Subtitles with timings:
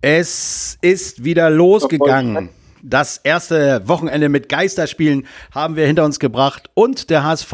[0.00, 2.50] Es ist wieder losgegangen.
[2.84, 7.52] Das erste Wochenende mit Geisterspielen haben wir hinter uns gebracht und der HSV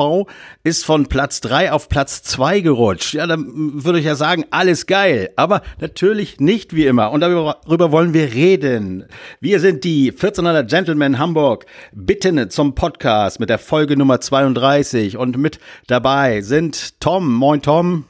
[0.62, 3.14] ist von Platz drei auf Platz zwei gerutscht.
[3.14, 7.92] Ja, dann würde ich ja sagen, alles geil, aber natürlich nicht wie immer und darüber
[7.92, 9.06] wollen wir reden.
[9.40, 11.64] Wir sind die 1400 Gentlemen Hamburg.
[11.92, 17.32] Bitten zum Podcast mit der Folge Nummer 32 und mit dabei sind Tom.
[17.32, 18.04] Moin Tom.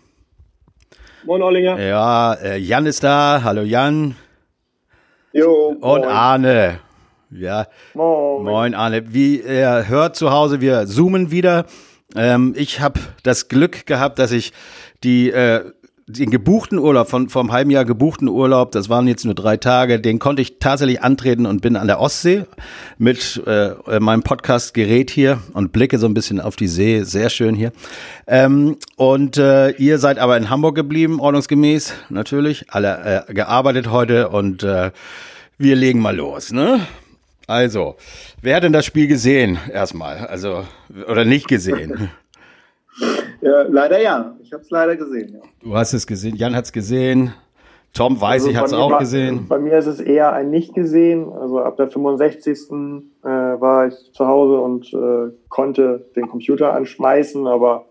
[1.22, 1.80] Moin Ollinger.
[1.80, 3.42] Ja, äh, Jan ist da.
[3.44, 4.16] Hallo Jan.
[5.36, 6.78] Jo, und Arne.
[7.32, 7.66] Ja.
[7.92, 8.44] Moin.
[8.44, 9.12] Moin, Arne.
[9.12, 11.66] Wie ihr hört zu Hause, wir zoomen wieder.
[12.14, 14.52] Ähm, ich habe das Glück gehabt, dass ich
[15.02, 15.72] die äh,
[16.06, 20.00] den gebuchten Urlaub, von vom halben Jahr gebuchten Urlaub, das waren jetzt nur drei Tage,
[20.00, 22.44] den konnte ich tatsächlich antreten und bin an der Ostsee
[22.98, 27.02] mit äh, meinem Podcast-Gerät hier und blicke so ein bisschen auf die See.
[27.04, 27.72] Sehr schön hier.
[28.26, 32.66] Ähm, und äh, ihr seid aber in Hamburg geblieben, ordnungsgemäß natürlich.
[32.68, 34.90] Alle äh, gearbeitet heute und äh,
[35.58, 36.80] wir legen mal los, ne?
[37.46, 37.96] Also,
[38.40, 40.26] wer hat denn das Spiel gesehen erstmal?
[40.26, 40.64] Also,
[41.08, 42.10] oder nicht gesehen?
[43.40, 44.36] Ja, leider ja.
[44.40, 45.34] Ich habe es leider gesehen.
[45.34, 45.40] Ja.
[45.60, 47.34] Du hast es gesehen, Jan hat es gesehen.
[47.92, 49.46] Tom weiß, also ich hat es auch war, gesehen.
[49.48, 51.30] Bei mir ist es eher ein nicht gesehen.
[51.30, 52.58] Also ab der 65.
[53.22, 57.84] Äh, war ich zu Hause und äh, konnte den Computer anschmeißen, aber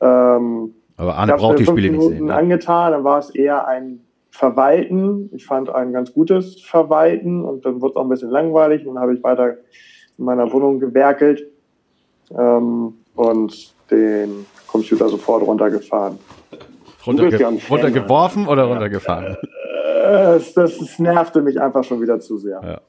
[0.00, 2.26] ähm, aber Arne braucht die Spiele Minuten nicht sehen.
[2.26, 2.34] Ne?
[2.34, 4.00] angetan, dann war es eher ein
[4.32, 5.30] Verwalten.
[5.32, 8.94] Ich fand ein ganz gutes Verwalten und dann wurde es auch ein bisschen langweilig und
[8.94, 9.58] dann habe ich weiter
[10.18, 11.46] in meiner Wohnung gewerkelt
[12.36, 16.18] ähm, und den Computer sofort runtergefahren.
[17.06, 19.36] Runterge ja runtergeworfen oder runtergefahren?
[20.02, 22.60] Das, das, das, nervte mich einfach schon wieder zu sehr.
[22.62, 22.80] Ja.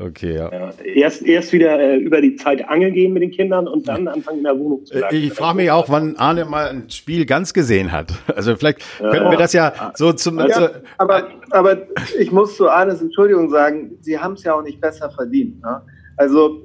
[0.00, 0.50] Okay, ja.
[0.50, 0.70] ja.
[0.82, 4.38] Erst, erst wieder äh, über die Zeit angeln gehen mit den Kindern und dann anfangen
[4.38, 5.14] in der Wohnung zu bleiben.
[5.14, 8.12] Ich frage mich auch, wann Arne mal ein Spiel ganz gesehen hat.
[8.40, 10.38] Also vielleicht könnten wir das ja so zum...
[10.38, 11.86] Ja, also, aber, aber
[12.18, 15.60] ich muss zu Arnes Entschuldigung sagen, sie haben es ja auch nicht besser verdient.
[15.60, 15.82] Ne?
[16.16, 16.62] Also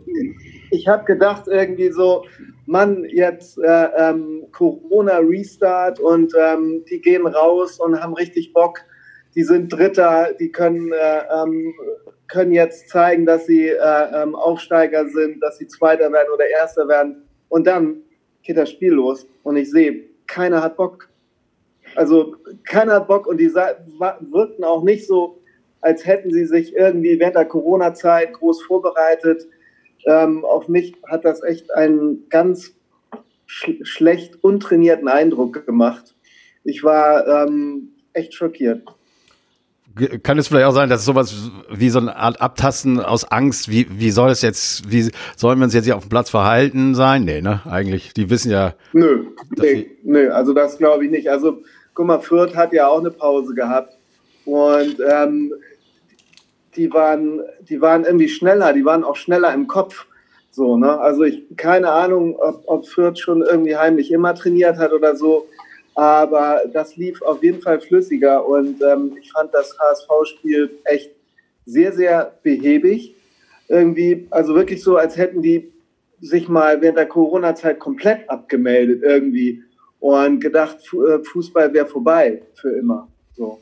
[0.71, 2.23] ich habe gedacht irgendwie so,
[2.65, 8.79] Mann, jetzt äh, ähm, Corona-Restart und ähm, die gehen raus und haben richtig Bock.
[9.35, 11.73] Die sind Dritter, die können, äh, ähm,
[12.27, 16.87] können jetzt zeigen, dass sie äh, ähm, Aufsteiger sind, dass sie Zweiter werden oder Erster
[16.87, 17.23] werden.
[17.49, 17.97] Und dann
[18.43, 21.09] geht das Spiel los und ich sehe, keiner hat Bock.
[21.95, 25.41] Also keiner hat Bock und die wirkten auch nicht so,
[25.81, 29.47] als hätten sie sich irgendwie während der Corona-Zeit groß vorbereitet
[30.05, 32.73] ähm, auf mich hat das echt einen ganz
[33.47, 36.15] sch schlecht untrainierten Eindruck gemacht.
[36.63, 38.83] Ich war ähm, echt schockiert.
[40.23, 43.87] Kann es vielleicht auch sein, dass sowas wie so eine Art Abtasten aus Angst, wie,
[43.89, 47.23] wie soll es jetzt, wie sollen wir uns jetzt hier auf dem Platz verhalten sein?
[47.23, 47.61] Nee, ne?
[47.65, 48.73] Eigentlich, die wissen ja.
[48.91, 51.29] Nö, nee, nö, also das glaube ich nicht.
[51.29, 51.61] Also,
[51.93, 53.97] guck mal, Fürth hat ja auch eine Pause gehabt.
[54.45, 55.53] Und ähm,
[56.75, 60.07] die waren, die waren irgendwie schneller, die waren auch schneller im Kopf.
[60.51, 60.99] So, ne?
[60.99, 65.47] Also ich keine Ahnung, ob, ob Fürth schon irgendwie heimlich immer trainiert hat oder so.
[65.95, 71.11] Aber das lief auf jeden Fall flüssiger und ähm, ich fand das HSV-Spiel echt
[71.65, 73.15] sehr, sehr behäbig.
[73.67, 75.71] Irgendwie, also wirklich so, als hätten die
[76.21, 79.63] sich mal während der Corona-Zeit komplett abgemeldet irgendwie
[79.99, 83.07] und gedacht, äh, Fußball wäre vorbei für immer.
[83.35, 83.59] So.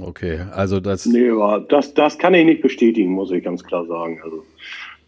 [0.00, 1.06] Okay, also das.
[1.06, 1.30] Nee,
[1.68, 4.20] das, das kann ich nicht bestätigen, muss ich ganz klar sagen.
[4.24, 4.44] Also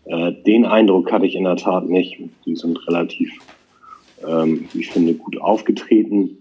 [0.05, 2.19] äh, den Eindruck hatte ich in der Tat nicht.
[2.45, 3.33] Die sind relativ,
[4.29, 6.39] ähm, ich finde, gut aufgetreten.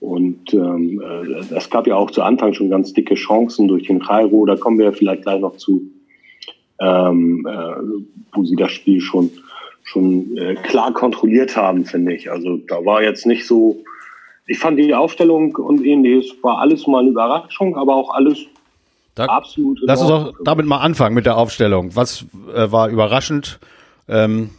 [0.00, 4.00] Und ähm, äh, es gab ja auch zu Anfang schon ganz dicke Chancen durch den
[4.00, 4.46] Kairo.
[4.46, 5.82] Da kommen wir ja vielleicht gleich noch zu,
[6.80, 7.74] ähm, äh,
[8.32, 9.30] wo sie das Spiel schon
[9.88, 12.30] schon äh, klar kontrolliert haben, finde ich.
[12.30, 13.78] Also da war jetzt nicht so,
[14.46, 18.38] ich fand die Aufstellung und ähnliches war alles mal eine Überraschung, aber auch alles
[19.14, 19.80] da, absolut.
[19.82, 21.96] Lass uns doch damit mal anfangen mit der Aufstellung.
[21.96, 22.24] Was
[22.54, 23.58] äh, war überraschend
[24.08, 24.50] ähm,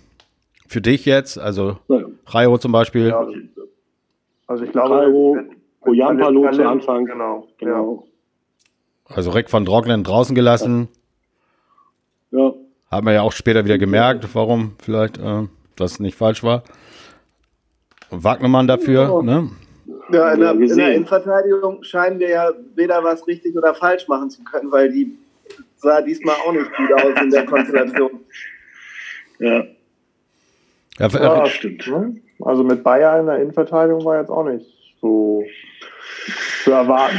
[0.69, 1.38] für dich jetzt?
[1.38, 2.02] Also ja.
[2.28, 3.07] Rayo zum Beispiel.
[3.07, 3.28] Ja,
[4.47, 5.38] also ich glaube, Rayo,
[5.81, 7.06] Ojampalo zu Anfang.
[7.06, 8.07] Genau, genau.
[9.06, 10.88] Also Rick von Droglen draußen gelassen.
[12.32, 12.53] Ja.
[12.91, 16.64] Haben wir ja auch später wieder gemerkt, warum vielleicht äh, das nicht falsch war.
[18.11, 19.22] Wagnermann dafür, ja.
[19.22, 19.49] ne?
[20.11, 24.29] Ja, in der, in der Innenverteidigung scheinen wir ja weder was richtig oder falsch machen
[24.29, 25.16] zu können, weil die
[25.78, 28.11] sah diesmal auch nicht gut aus in der Konstellation.
[29.41, 29.64] Ja.
[30.99, 31.87] Ja, ja stimmt.
[31.87, 32.16] Ne?
[32.41, 34.66] Also mit Bayern in der Innenverteidigung war jetzt auch nicht
[35.01, 35.43] so
[36.63, 37.17] zu erwarten.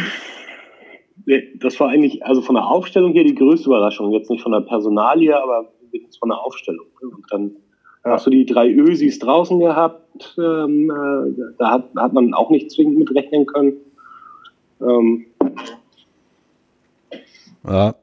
[1.56, 4.12] Das war eigentlich, also von der Aufstellung hier die größte Überraschung.
[4.12, 5.70] Jetzt nicht von der Personalie, aber
[6.18, 6.86] von der Aufstellung.
[7.00, 7.56] Und dann
[8.04, 8.12] ja.
[8.12, 10.34] hast du die drei Ösis draußen gehabt.
[10.38, 13.74] Ähm, äh, da hat, hat man auch nicht zwingend mit rechnen können.
[14.80, 15.26] Ähm,
[17.66, 17.94] Ja.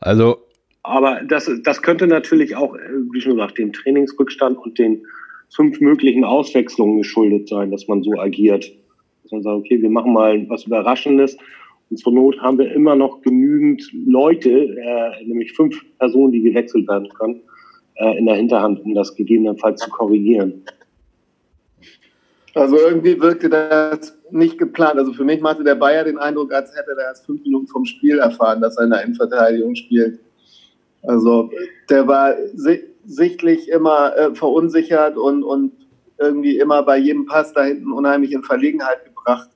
[0.00, 0.36] Also.
[0.82, 2.80] Aber das, das könnte natürlich auch, äh,
[3.12, 5.06] wie schon gesagt, dem Trainingsrückstand und den
[5.54, 8.72] fünf möglichen Auswechslungen geschuldet sein, dass man so agiert.
[9.22, 11.36] Dass man sagt, okay, wir machen mal was Überraschendes.
[11.90, 16.88] Und zur Not haben wir immer noch genügend Leute, äh, nämlich fünf Personen, die gewechselt
[16.88, 17.42] werden können,
[17.96, 20.64] äh, in der Hinterhand, um das gegebenenfalls zu korrigieren.
[22.54, 24.98] Also irgendwie wirkte das nicht geplant.
[24.98, 27.84] Also für mich machte der Bayer den Eindruck, als hätte er erst fünf Minuten vom
[27.84, 30.18] Spiel erfahren, dass er in der Innenverteidigung spielt.
[31.02, 31.50] Also
[31.90, 35.72] der war si sichtlich immer äh, verunsichert und, und
[36.18, 39.50] irgendwie immer bei jedem Pass da hinten unheimlich in Verlegenheit gebracht,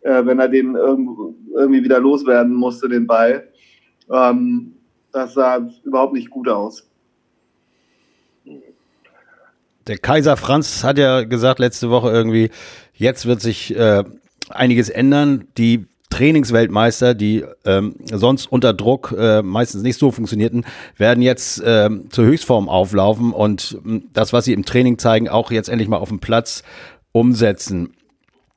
[0.00, 3.48] äh, wenn er den irgendwie wieder loswerden musste, den Ball.
[4.10, 4.74] Ähm,
[5.12, 6.88] das sah überhaupt nicht gut aus.
[9.86, 12.50] Der Kaiser Franz hat ja gesagt letzte Woche irgendwie,
[12.94, 14.04] jetzt wird sich äh,
[14.50, 15.48] einiges ändern.
[15.56, 15.86] Die
[16.18, 20.64] Trainingsweltmeister, die ähm, sonst unter Druck äh, meistens nicht so funktionierten,
[20.96, 25.52] werden jetzt äh, zur Höchstform auflaufen und äh, das, was sie im Training zeigen, auch
[25.52, 26.64] jetzt endlich mal auf dem Platz
[27.12, 27.94] umsetzen.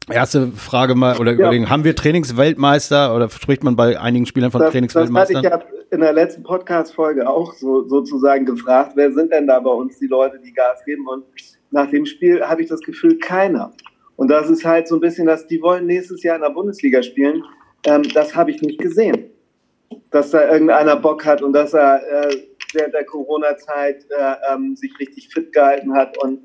[0.09, 1.37] Erste Frage mal, oder ja.
[1.37, 5.43] überlegen, haben wir Trainingsweltmeister oder spricht man bei einigen Spielern von das, Trainingsweltmeistern?
[5.43, 9.45] Das hatte ich ja in der letzten Podcast-Folge auch so, sozusagen gefragt, wer sind denn
[9.45, 11.05] da bei uns die Leute, die Gas geben?
[11.07, 11.25] Und
[11.69, 13.71] nach dem Spiel habe ich das Gefühl, keiner.
[14.21, 17.01] Und das ist halt so ein bisschen, dass die wollen nächstes Jahr in der Bundesliga
[17.01, 17.43] spielen.
[17.87, 19.31] Ähm, das habe ich nicht gesehen.
[20.11, 22.37] Dass da irgendeiner Bock hat und dass er äh,
[22.71, 26.39] während der Corona-Zeit äh, ähm, sich richtig fit gehalten hat und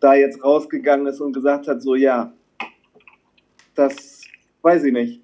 [0.00, 2.32] da jetzt rausgegangen ist und gesagt hat, so ja,
[3.76, 4.22] das
[4.62, 5.22] weiß ich nicht.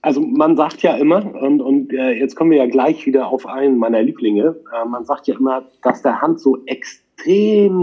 [0.00, 3.46] Also man sagt ja immer, und, und äh, jetzt kommen wir ja gleich wieder auf
[3.46, 7.01] einen meiner Lieblinge, äh, man sagt ja immer, dass der Hand so extrem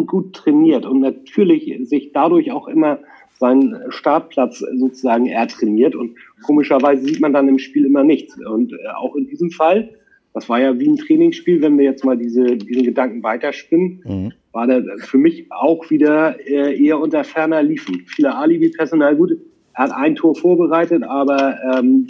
[0.06, 3.00] gut trainiert und natürlich sich dadurch auch immer
[3.40, 8.38] seinen Startplatz sozusagen ertrainiert und komischerweise sieht man dann im Spiel immer nichts.
[8.46, 9.90] Und äh, auch in diesem Fall,
[10.34, 14.34] das war ja wie ein Trainingsspiel, wenn wir jetzt mal diese, diesen Gedanken weiterspinnen, mhm.
[14.52, 18.04] war der für mich auch wieder äh, eher unter ferner Liefen.
[18.08, 19.38] Viele Alibi-Personal, gut,
[19.74, 22.08] er hat ein Tor vorbereitet, aber ähm,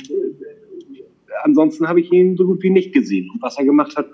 [1.43, 3.29] ansonsten habe ich ihn so gut wie nicht gesehen.
[3.31, 4.07] Und was er gemacht hat,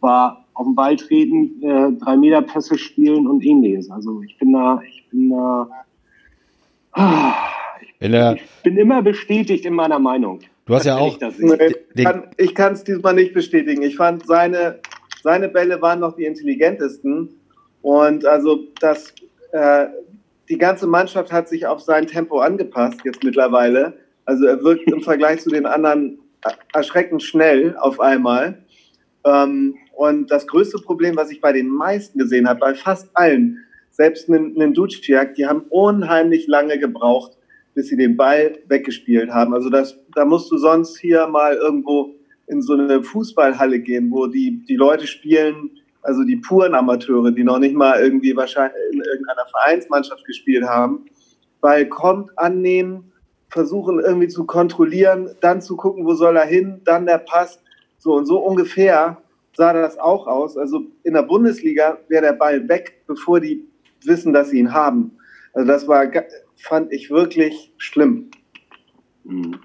[0.00, 3.90] war auf den Ball treten, äh, drei Meter Pässe spielen und ähnliches.
[3.90, 5.68] Also ich bin da, ich bin da,
[6.92, 7.34] ah,
[8.00, 10.40] ich, ich, bin immer bestätigt in meiner Meinung.
[10.64, 11.18] Du hast ja auch.
[12.38, 13.82] Ich kann es diesmal nicht bestätigen.
[13.82, 14.80] Ich fand seine,
[15.22, 17.28] seine Bälle waren noch die intelligentesten.
[17.82, 19.14] Und also das,
[19.52, 19.86] äh,
[20.48, 23.92] die ganze Mannschaft hat sich auf sein Tempo angepasst jetzt mittlerweile.
[24.24, 26.18] Also er wirkt im Vergleich zu den anderen
[26.72, 28.62] erschreckend schnell auf einmal.
[29.24, 33.58] Ähm, und das größte Problem, was ich bei den meisten gesehen habe, bei fast allen,
[33.90, 37.38] selbst einen Duciak, die haben unheimlich lange gebraucht,
[37.74, 39.54] bis sie den Ball weggespielt haben.
[39.54, 42.14] Also das, da musst du sonst hier mal irgendwo
[42.46, 45.70] in so eine Fußballhalle gehen, wo die, die Leute spielen
[46.06, 51.06] also die puren Amateure, die noch nicht mal irgendwie wahrscheinlich in irgendeiner Vereinsmannschaft gespielt haben,
[51.60, 53.12] weil kommt, annehmen,
[53.48, 57.60] versuchen irgendwie zu kontrollieren, dann zu gucken, wo soll er hin, dann der Pass.
[57.98, 59.20] So und so ungefähr
[59.56, 60.56] sah das auch aus.
[60.56, 63.66] Also in der Bundesliga wäre der Ball weg, bevor die
[64.04, 65.12] wissen, dass sie ihn haben.
[65.52, 66.06] Also das war,
[66.56, 68.30] fand ich wirklich schlimm.
[69.24, 69.56] Mhm.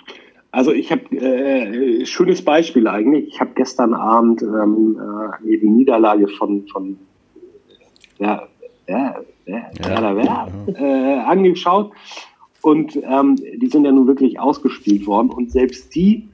[0.52, 3.28] Also ich habe äh, schönes Beispiel eigentlich.
[3.28, 5.00] Ich habe gestern Abend ähm,
[5.45, 6.98] äh, die Niederlage von von
[8.19, 8.48] ja,
[8.88, 10.48] ja, ja, ja, ja.
[10.76, 11.92] Äh, angeschaut
[12.62, 16.28] und ähm, die sind ja nun wirklich ausgespielt worden und selbst die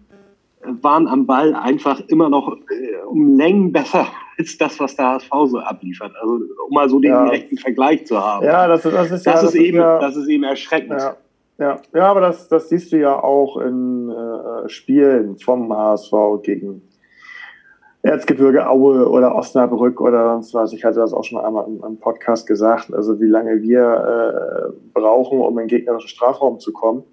[0.81, 4.07] waren am Ball einfach immer noch äh, um Längen besser
[4.37, 6.13] als das, was der HSV so abliefert.
[6.21, 7.25] Also um mal so den ja.
[7.25, 8.45] direkten Vergleich zu haben.
[8.45, 10.99] Ja, das ist, das ist, das ja, ist, das eben, ja, das ist eben erschreckend.
[10.99, 11.17] Ja.
[11.59, 16.81] Ja, ja aber das, das siehst du ja auch in äh, Spielen vom HSV gegen
[18.03, 20.73] Erzgebirge Aue oder Osnabrück oder sonst was.
[20.73, 22.93] Ich hatte das auch schon einmal im, im Podcast gesagt.
[22.93, 27.03] Also wie lange wir äh, brauchen, um in den gegnerischen Strafraum zu kommen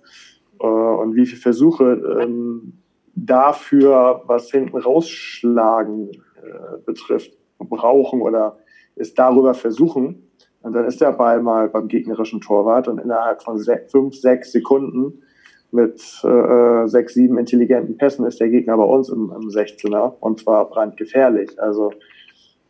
[0.60, 2.74] äh, und wie viele Versuche ähm,
[3.14, 8.58] dafür, was hinten rausschlagen äh, betrifft, brauchen oder
[8.96, 10.30] es darüber versuchen.
[10.62, 15.22] Und dann ist der Ball mal beim gegnerischen Torwart und innerhalb von fünf, sechs Sekunden
[15.70, 20.40] mit äh, sechs, sieben intelligenten Pässen ist der Gegner bei uns im, im 16er und
[20.40, 21.60] zwar brandgefährlich.
[21.60, 21.92] Also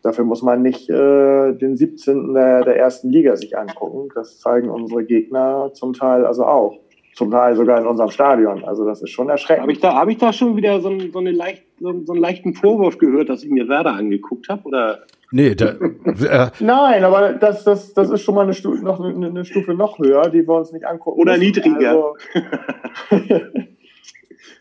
[0.02, 2.32] dafür muss man nicht äh, den 17.
[2.32, 4.08] Der, der ersten Liga sich angucken.
[4.14, 6.80] Das zeigen unsere Gegner zum Teil also auch.
[7.14, 8.64] Zum Teil sogar in unserem Stadion.
[8.64, 9.62] Also das ist schon erschreckend.
[9.62, 12.23] Habe ich da, hab ich da schon wieder so, so, eine leicht, so, so einen
[12.23, 14.62] leichten Vorwurf gehört, dass ich mir Werder angeguckt habe?
[14.64, 14.99] Oder
[15.35, 19.44] Nee, da, äh, Nein, aber das, das, das ist schon mal eine Stufe, noch, eine
[19.44, 21.21] Stufe noch höher, die wir uns nicht angucken.
[21.21, 21.47] Oder müssen.
[21.47, 21.90] niedriger.
[21.90, 22.16] Also,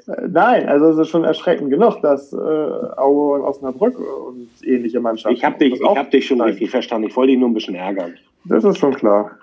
[0.28, 5.38] nein, also es ist schon erschreckend genug, dass äh, Aue und Osnabrück und ähnliche Mannschaften.
[5.38, 7.08] Ich habe dich, ich hab dich schon richtig verstanden.
[7.08, 8.16] Ich wollte dich nur ein bisschen ärgern.
[8.46, 9.38] Das ist schon klar.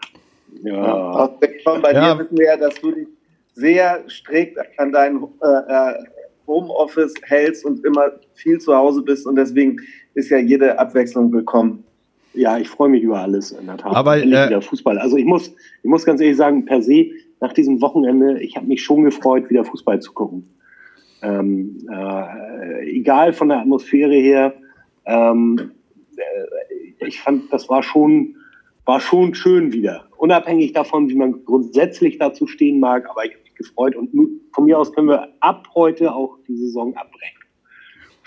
[0.63, 1.31] Ja.
[1.65, 1.79] ja.
[1.81, 2.15] Bei ja.
[2.15, 3.09] dir wissen wir ja, dass du dich
[3.55, 5.95] sehr strikt an dein äh, äh,
[6.47, 9.77] Homeoffice hältst und immer viel zu Hause bist und deswegen
[10.15, 11.85] ist ja jede Abwechslung willkommen.
[12.33, 13.95] Ja, ich freue mich über alles in der Tat.
[13.95, 14.99] Aber äh, wieder Fußball.
[14.99, 18.67] Also ich muss, ich muss ganz ehrlich sagen, per se nach diesem Wochenende, ich habe
[18.67, 20.49] mich schon gefreut, wieder Fußball zu gucken.
[21.23, 24.55] Ähm, äh, egal von der Atmosphäre her.
[25.07, 25.73] Ähm,
[26.17, 28.37] äh, ich fand, das war schon,
[28.85, 30.07] war schon schön wieder.
[30.17, 34.11] Unabhängig davon, wie man grundsätzlich dazu stehen mag, aber ich habe mich gefreut und
[34.53, 37.41] von mir aus können wir ab heute auch die Saison abbrechen.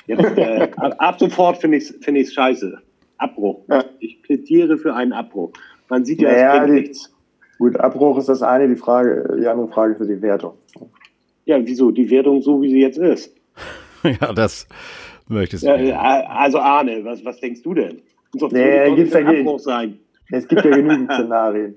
[0.06, 2.82] Jetzt, äh, ab sofort finde ich es find scheiße.
[3.18, 3.64] Abbruch.
[3.70, 3.86] Ja.
[4.00, 5.54] Ich plädiere für einen Abbruch.
[5.90, 7.16] Man sieht ja, naja, es nichts.
[7.58, 10.56] Gut, Abbruch ist das eine, die Frage, die andere Frage für die Wertung.
[11.46, 11.92] Ja, wieso?
[11.92, 13.34] Die Wertung so, wie sie jetzt ist.
[14.04, 14.68] ja, das
[15.28, 15.68] möchtest du.
[15.68, 18.02] Ja, also Arne, was, was denkst du denn?
[18.34, 20.00] Muss nee, gibt's ja Abbruch sein.
[20.32, 21.76] Es gibt ja genügend Szenarien.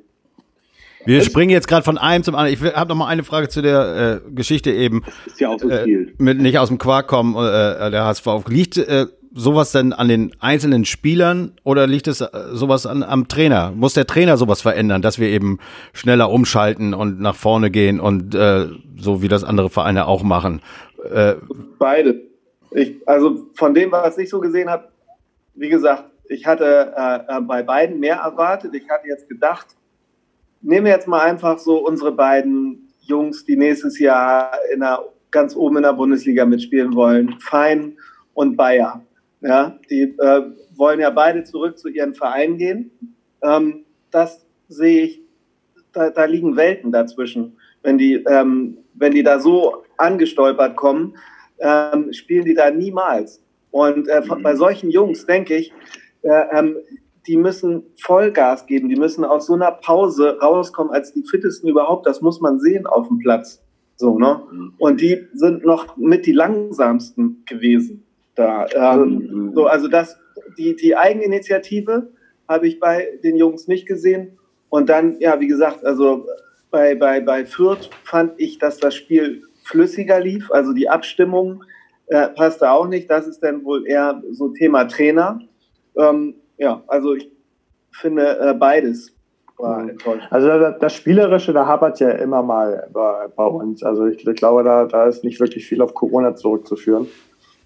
[1.04, 2.52] Wir springen jetzt gerade von einem zum anderen.
[2.52, 5.04] Ich habe noch mal eine Frage zu der äh, Geschichte eben.
[5.24, 6.08] Ist ja auch so äh, viel.
[6.08, 8.26] Äh, mit nicht aus dem Quark kommen, äh, der HSV.
[8.48, 13.28] Liegt äh, sowas denn an den einzelnen Spielern oder liegt es äh, sowas an, am
[13.28, 13.70] Trainer?
[13.70, 15.58] Muss der Trainer sowas verändern, dass wir eben
[15.92, 18.66] schneller umschalten und nach vorne gehen und äh,
[18.98, 20.60] so wie das andere Vereine auch machen?
[21.12, 21.34] Äh,
[21.78, 22.22] Beide.
[22.72, 24.88] Ich, also von dem, was ich so gesehen habe,
[25.54, 28.75] wie gesagt, ich hatte äh, äh, bei beiden mehr erwartet.
[28.75, 29.66] Ich hatte jetzt gedacht,
[30.62, 35.54] nehmen wir jetzt mal einfach so unsere beiden Jungs, die nächstes Jahr in der, ganz
[35.54, 37.97] oben in der Bundesliga mitspielen wollen, Fein
[38.35, 39.02] und Bayer.
[39.40, 40.42] Ja, die äh,
[40.75, 42.90] wollen ja beide zurück zu ihren Vereinen gehen.
[43.42, 45.21] Ähm, das sehe ich,
[45.92, 47.56] da, da, liegen Welten dazwischen.
[47.83, 51.16] Wenn die, ähm, wenn die da so angestolpert kommen,
[51.59, 53.42] ähm, spielen die da niemals.
[53.71, 54.42] Und äh, mhm.
[54.42, 55.73] bei solchen Jungs denke ich,
[56.26, 56.76] äh, ähm,
[57.26, 62.06] die müssen Vollgas geben, die müssen aus so einer Pause rauskommen als die fittesten überhaupt.
[62.06, 63.62] Das muss man sehen auf dem Platz.
[63.97, 64.42] So, ne?
[64.50, 64.75] Mhm.
[64.78, 68.04] Und die sind noch mit die langsamsten gewesen
[68.35, 68.66] da.
[68.75, 70.16] Ähm, so, also das,
[70.59, 72.11] die, die Eigeninitiative
[72.49, 74.38] habe ich bei den Jungs nicht gesehen.
[74.68, 76.26] Und dann, ja, wie gesagt, also
[76.71, 80.50] bei, bei, bei Fürth fand ich, dass das Spiel flüssiger lief.
[80.52, 81.64] Also die Abstimmung
[82.06, 83.11] äh, passte auch nicht.
[83.11, 85.40] Das ist dann wohl eher so Thema Trainer.
[85.96, 87.30] Ähm, ja, also ich
[87.92, 89.16] finde äh, beides
[89.58, 90.30] war enttäuschend.
[90.30, 93.82] Also das, das, Spielerische, da hapert ja immer mal bei, bei uns.
[93.82, 97.06] Also ich, ich glaube, da, da ist nicht wirklich viel auf Corona zurückzuführen.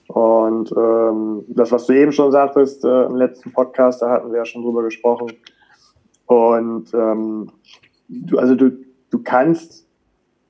[0.07, 4.39] Und ähm, das, was du eben schon sagtest äh, im letzten Podcast, da hatten wir
[4.39, 5.33] ja schon drüber gesprochen.
[6.27, 7.51] Und ähm,
[8.09, 8.71] du, also du,
[9.11, 9.87] du kannst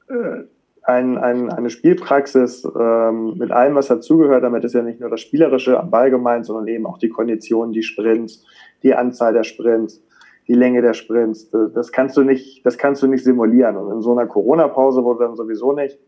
[0.08, 0.44] äh,
[0.90, 5.20] ein, ein, eine Spielpraxis ähm, mit allem, was dazugehört, damit ist ja nicht nur das
[5.20, 8.44] Spielerische am Ball gemeint, sondern eben auch die Konditionen, die Sprints,
[8.82, 10.02] die Anzahl der Sprints,
[10.49, 11.50] die Länge der Sprints.
[11.50, 13.76] Das kannst du nicht, das kannst du nicht simulieren.
[13.76, 15.99] Und in so einer Corona-Pause, du dann sowieso nicht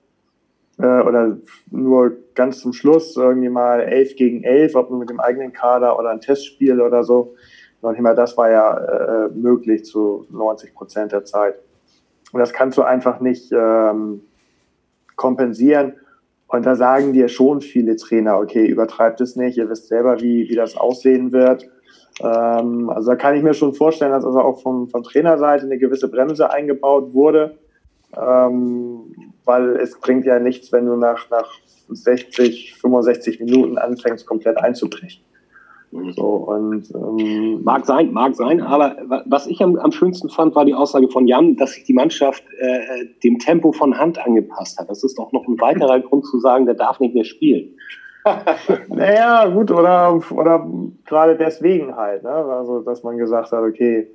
[0.78, 1.38] äh, oder
[1.70, 5.98] nur ganz zum Schluss irgendwie mal elf gegen elf, ob nur mit dem eigenen Kader
[5.98, 7.34] oder ein Testspiel oder so.
[7.82, 11.56] Nicht mal das war ja äh, möglich zu 90 Prozent der Zeit.
[12.32, 14.22] Und das kannst du einfach nicht ähm,
[15.16, 15.94] kompensieren.
[16.48, 20.48] Und da sagen dir schon viele Trainer, okay, übertreibt es nicht, ihr wisst selber, wie,
[20.48, 21.68] wie das aussehen wird.
[22.20, 25.78] Ähm, also da kann ich mir schon vorstellen, dass also auch vom, von Trainerseite eine
[25.78, 27.58] gewisse Bremse eingebaut wurde.
[28.14, 31.50] Ähm, weil es bringt ja nichts, wenn du nach, nach
[31.88, 35.22] 60, 65 Minuten anfängst, komplett einzubrechen.
[35.92, 38.96] So, und, ähm, mag sein, mag sein, aber
[39.26, 42.42] was ich am, am schönsten fand, war die Aussage von Jan, dass sich die Mannschaft
[42.58, 44.88] äh, dem Tempo von Hand angepasst hat.
[44.88, 47.76] Das ist auch noch ein weiterer Grund zu sagen, der darf nicht mehr spielen.
[48.88, 50.66] naja, gut, oder, oder
[51.04, 52.30] gerade deswegen halt, ne?
[52.30, 54.08] Also, dass man gesagt hat, okay,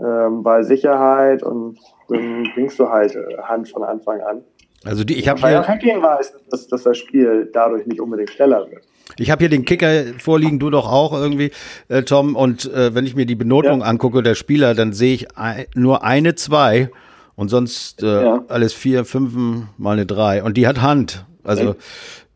[0.00, 4.42] ähm, bei Sicherheit und dann bringst du halt äh, Hand von Anfang an.
[4.84, 8.66] Also die, ich habe hier Hacking weiß, dass, dass das Spiel dadurch nicht unbedingt schneller
[8.70, 8.82] wird.
[9.18, 11.50] Ich habe hier den Kicker vorliegen, du doch auch irgendwie,
[11.88, 12.34] äh, Tom.
[12.34, 13.86] Und äh, wenn ich mir die Benotung ja.
[13.86, 16.90] angucke der Spieler, dann sehe ich ein, nur eine zwei
[17.36, 18.44] und sonst äh, ja.
[18.48, 19.34] alles vier, fünf
[19.76, 20.42] mal eine drei.
[20.42, 21.26] Und die hat Hand.
[21.44, 21.76] Also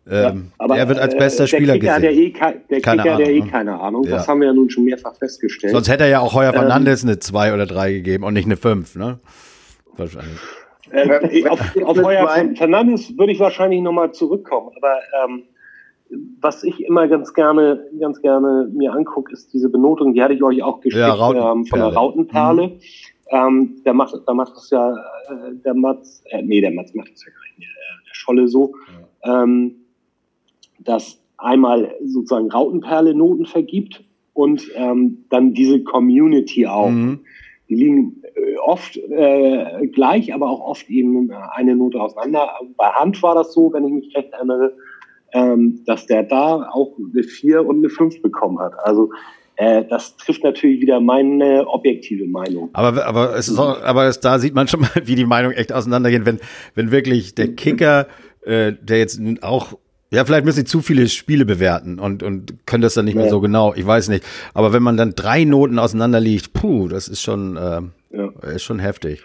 [0.08, 2.18] ähm, ja, er wird als äh, bester Spieler Kicker gesehen.
[2.18, 2.32] Eh
[2.70, 4.02] der keine Kicker hat ja eh keine Ahnung.
[4.02, 4.10] Ne?
[4.10, 5.72] Das haben wir ja nun schon mehrfach festgestellt.
[5.72, 8.46] Sonst hätte er ja auch Heuer ähm, Fernandes eine zwei oder drei gegeben und nicht
[8.46, 9.18] eine fünf, ne?
[9.96, 10.38] Wahrscheinlich.
[10.90, 14.70] Äh, auf, auf Heuer Fernandes würde ich wahrscheinlich nochmal zurückkommen.
[14.76, 15.42] Aber ähm,
[16.40, 20.42] was ich immer ganz gerne, ganz gerne mir angucke, ist diese Benotung, die hatte ich
[20.42, 22.68] euch auch geschickt ja, ähm, von der Rautenperle.
[22.68, 22.80] Mhm.
[23.28, 27.12] Ähm, der macht, der macht das ja, äh, der Mats, äh, nee, der Mats macht
[27.12, 27.68] das ja gar nicht mehr.
[27.68, 28.72] Äh, Scholle so,
[29.24, 29.42] ja.
[29.42, 29.74] ähm,
[30.78, 36.90] dass einmal sozusagen Rautenperle Noten vergibt und ähm, dann diese Community auch.
[36.90, 37.20] Mhm.
[37.68, 42.50] Die liegen äh, oft äh, gleich, aber auch oft eben eine Note auseinander.
[42.76, 44.74] Bei Hand war das so, wenn ich mich recht erinnere,
[45.32, 48.72] ähm, dass der da auch eine 4 und eine 5 bekommen hat.
[48.84, 49.10] Also
[49.56, 52.70] äh, das trifft natürlich wieder meine objektive Meinung.
[52.74, 55.56] Aber, aber, es ist auch, aber es, da sieht man schon mal, wie die Meinungen
[55.56, 56.40] echt auseinandergehen, wenn,
[56.74, 58.06] wenn wirklich der Kicker,
[58.42, 59.78] äh, der jetzt auch
[60.16, 63.20] ja, vielleicht müssen sie zu viele Spiele bewerten und, und können das dann nicht ja.
[63.20, 63.74] mehr so genau.
[63.74, 64.24] Ich weiß nicht.
[64.54, 67.82] Aber wenn man dann drei Noten auseinander liegt, puh, das ist schon, äh,
[68.12, 68.30] ja.
[68.54, 69.22] ist schon heftig.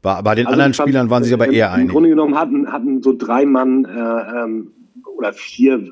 [0.00, 1.86] Bei, bei den also anderen fand, Spielern waren sie aber eher einig.
[1.86, 3.88] Im Grunde genommen hatten, hatten so drei Mann äh,
[4.44, 4.70] ähm,
[5.18, 5.90] oder vier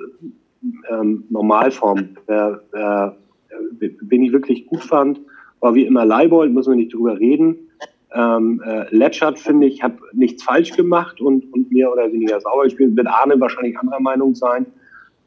[0.88, 3.10] ähm, Normalformen, äh, äh,
[3.80, 5.20] wen ich wirklich gut fand,
[5.58, 7.56] war wie immer Leibold, müssen wir nicht drüber reden.
[8.14, 12.64] Ähm, äh, Letschert, finde ich, hat nichts falsch gemacht und, und mehr oder weniger sauber
[12.64, 12.96] gespielt.
[12.96, 14.66] Wird Arne wahrscheinlich anderer Meinung sein.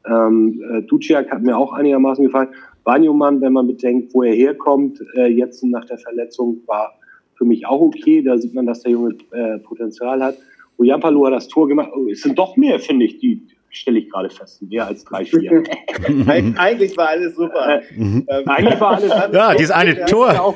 [0.06, 2.50] Ähm, äh, Duciak hat mir auch einigermaßen gefallen.
[2.84, 6.94] Banyoman, wenn man bedenkt, wo er herkommt, äh, jetzt nach der Verletzung, war
[7.36, 8.22] für mich auch okay.
[8.22, 10.38] Da sieht man, dass der Junge äh, Potenzial hat.
[10.78, 11.90] Oyampalu hat das Tor gemacht.
[11.96, 15.25] Oh, es sind doch mehr, finde ich, die, stelle ich gerade fest, mehr als drei,
[15.25, 15.63] vier.
[16.58, 17.82] eigentlich war alles super.
[17.82, 20.56] Äh, ähm, eigentlich war alles Ja, dieses eine Tor.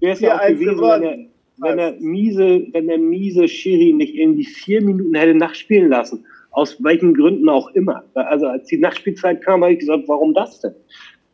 [0.00, 1.16] Wer ist ja auch gewesen, wenn er,
[1.62, 6.24] wenn der miese, wenn der miese Schiri nicht irgendwie vier Minuten hätte nachspielen lassen.
[6.50, 8.04] Aus welchen Gründen auch immer.
[8.14, 10.74] Also als die Nachspielzeit kam, habe ich gesagt, warum das denn?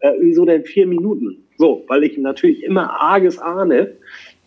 [0.00, 1.44] Äh, wieso denn vier Minuten?
[1.56, 3.96] So, weil ich natürlich immer arges ahne.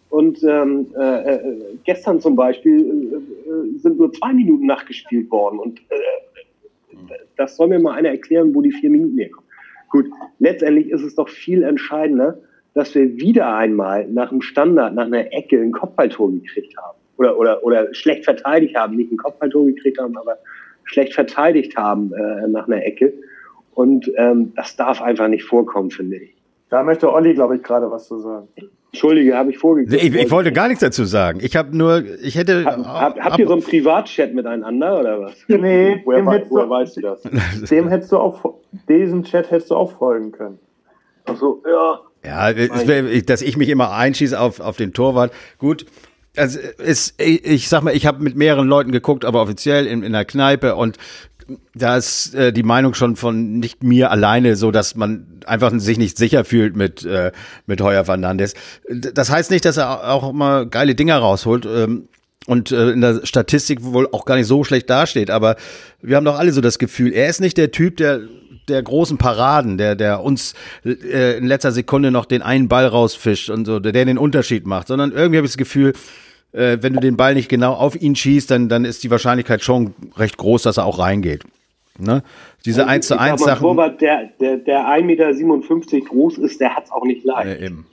[0.10, 1.40] Und ähm, äh, äh
[1.84, 5.60] gestern zum Beispiel äh, äh, sind nur zwei Minuten nachgespielt worden.
[5.60, 5.82] Und
[7.38, 9.50] das soll mir mal einer erklären, wo die vier Minuten herkommen.
[9.90, 10.06] Gut,
[10.40, 12.40] letztendlich ist es doch viel entscheidender,
[12.74, 16.98] dass wir wieder einmal nach dem Standard, nach einer Ecke ein Kopfballtor gekriegt haben.
[17.18, 20.38] Oder, oder, oder schlecht verteidigt haben, nicht ein Kopfballtor gekriegt haben, aber
[20.84, 23.14] schlecht verteidigt haben äh, nach einer Ecke.
[23.74, 26.36] Und ähm, das darf einfach nicht vorkommen, finde ich.
[26.70, 28.48] Da möchte Olli, glaube ich, gerade was zu sagen.
[28.92, 29.96] Entschuldige, habe ich vorgegeben.
[29.96, 31.40] Ich, ich, wollte gar nichts dazu sagen.
[31.42, 32.66] Ich habe nur, ich hätte.
[32.66, 35.46] Hab, hab, habt ihr so einen Privatchat miteinander oder was?
[35.48, 37.22] Nee, woher, dem woher weißt du das?
[37.70, 38.56] Dem hättest du auch,
[38.90, 40.60] diesen Chat hättest du auch folgen können.
[41.26, 42.02] Ach so, ja.
[42.24, 45.34] Ja, dass ich mich immer einschieße auf, auf den Torwart.
[45.58, 45.86] Gut,
[46.36, 50.14] also ist, ich sag mal, ich habe mit mehreren Leuten geguckt, aber offiziell in, in
[50.14, 50.98] der Kneipe und
[51.74, 55.98] da ist äh, die Meinung schon von nicht mir alleine so, dass man einfach sich
[55.98, 57.32] nicht sicher fühlt mit, äh,
[57.66, 58.54] mit Heuer Fernandes.
[58.90, 61.66] Das heißt nicht, dass er auch mal geile Dinger rausholt.
[61.66, 62.08] Ähm,
[62.48, 65.58] und äh, in der Statistik wohl auch gar nicht so schlecht dasteht, aber
[66.02, 68.22] wir haben doch alle so das Gefühl, er ist nicht der Typ, der
[68.68, 70.54] der großen Paraden, der, der uns
[70.86, 74.66] äh, in letzter Sekunde noch den einen Ball rausfischt und so, der, der den Unterschied
[74.66, 75.94] macht, sondern irgendwie habe ich das Gefühl,
[76.52, 79.64] äh, wenn du den Ball nicht genau auf ihn schießt, dann, dann ist die Wahrscheinlichkeit
[79.64, 81.44] schon recht groß, dass er auch reingeht.
[81.98, 82.24] Ne?
[82.66, 83.62] Diese also, 1 zu 1 Sachen.
[83.62, 87.60] Torwart, der, der, der 1,57 Meter groß ist, der hat es auch nicht leicht.
[87.60, 87.86] Ja, eben.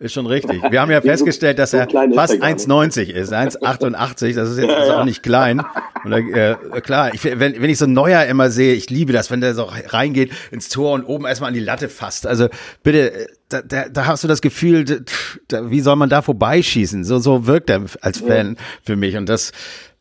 [0.00, 0.62] Ist schon richtig.
[0.70, 4.34] Wir haben ja festgestellt, dass er fast 1,90 ist, 1,88.
[4.34, 5.62] Das ist jetzt also auch nicht klein.
[6.04, 9.30] Und äh, klar, ich, wenn, wenn ich so ein Neuer immer sehe, ich liebe das,
[9.30, 12.26] wenn der so reingeht ins Tor und oben erstmal an die Latte fasst.
[12.26, 12.48] Also
[12.82, 15.04] bitte, da, da, da hast du das Gefühl,
[15.48, 17.04] da, wie soll man da vorbeischießen?
[17.04, 18.62] So, so wirkt er als Fan ja.
[18.82, 19.18] für mich.
[19.18, 19.52] Und das, äh,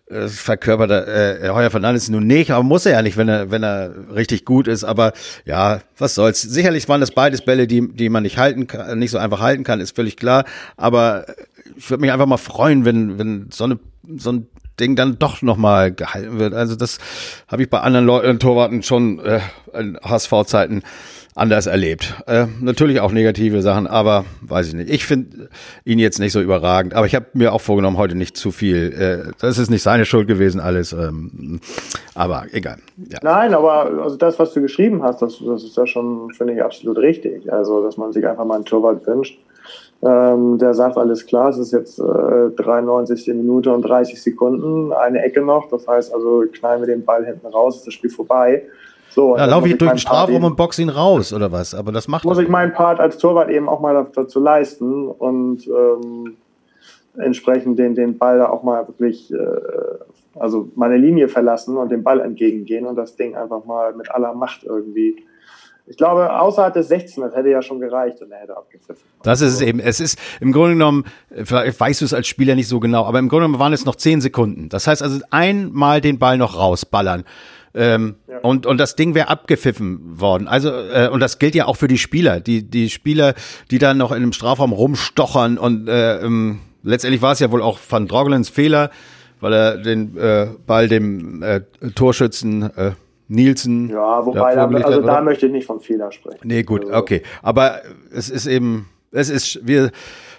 [0.10, 3.64] verkörpert er äh, Heuer Fernandes nun nicht, aber muss er ja nicht, wenn er, wenn
[3.64, 4.84] er richtig gut ist.
[4.84, 5.14] Aber
[5.46, 6.42] ja, was soll's.
[6.42, 9.64] Sicherlich waren das beides Bälle, die, die man nicht halten kann, nicht so einfach halten
[9.64, 10.46] kann, ist völlig klar.
[10.78, 11.26] Aber
[11.78, 13.80] ich würde mich einfach mal freuen, wenn, wenn so, eine,
[14.18, 14.48] so ein
[14.80, 16.54] Ding dann doch nochmal gehalten wird.
[16.54, 16.98] Also das
[17.48, 19.42] habe ich bei anderen Leuten, Torwarten schon äh,
[19.78, 20.82] in HSV-Zeiten
[21.40, 22.16] anders erlebt.
[22.28, 24.90] Äh, natürlich auch negative Sachen, aber weiß ich nicht.
[24.90, 25.50] Ich finde
[25.86, 28.94] ihn jetzt nicht so überragend, aber ich habe mir auch vorgenommen, heute nicht zu viel.
[28.94, 30.94] Äh, das ist nicht seine Schuld gewesen, alles.
[30.94, 31.62] Ähm,
[32.14, 32.78] aber egal.
[33.10, 33.20] Ja.
[33.24, 36.64] Nein, aber also das, was du geschrieben hast, das, das ist ja schon, finde ich,
[36.64, 37.52] absolut richtig.
[37.52, 39.40] Also, dass man sich einfach mal einen Torwart wünscht.
[40.02, 43.28] Ähm, der sagt, alles klar, es ist jetzt äh, 93.
[43.28, 45.70] Minute und 30 Sekunden, eine Ecke noch.
[45.70, 48.64] Das heißt also, knallen wir den Ball hinten raus, ist das Spiel vorbei.
[49.10, 51.74] So, ja, laufe ich durch den Strafraum und boxe ihn raus oder was?
[51.74, 52.26] Aber das macht.
[52.26, 56.38] Muss ich meinen Part als Torwart eben auch mal dazu leisten und ähm,
[57.18, 59.38] entsprechend den, den Ball auch mal wirklich, äh,
[60.40, 64.34] also meine Linie verlassen und dem Ball entgegengehen und das Ding einfach mal mit aller
[64.34, 65.24] Macht irgendwie.
[65.88, 69.02] Ich glaube, außerhalb des 16, das hätte ja schon gereicht und er hätte abgepfiffen.
[69.24, 69.80] Das ist es eben.
[69.80, 71.06] Es ist im Grunde genommen,
[71.44, 73.86] vielleicht weißt du es als Spieler nicht so genau, aber im Grunde genommen waren es
[73.86, 74.70] noch 10 Sekunden.
[74.70, 77.24] Das heißt also einmal den Ball noch rausballern.
[77.74, 78.40] Ähm, ja.
[78.40, 80.48] und, und das Ding wäre abgepfiffen worden.
[80.48, 82.40] Also, äh, und das gilt ja auch für die Spieler.
[82.40, 83.36] Die, die Spieler,
[83.70, 87.62] die dann noch in einem Strafraum rumstochern und äh, ähm, letztendlich war es ja wohl
[87.62, 88.90] auch Van Drogelens Fehler,
[89.40, 91.62] weil er den äh, Ball dem äh,
[91.96, 92.92] Torschützen äh,
[93.28, 93.90] Nielsen.
[93.90, 96.40] Ja, wobei, da, also hat, da möchte ich nicht von Fehler sprechen.
[96.44, 96.96] Nee, gut, also.
[96.96, 97.22] okay.
[97.44, 99.92] Aber es ist eben, es ist, wir,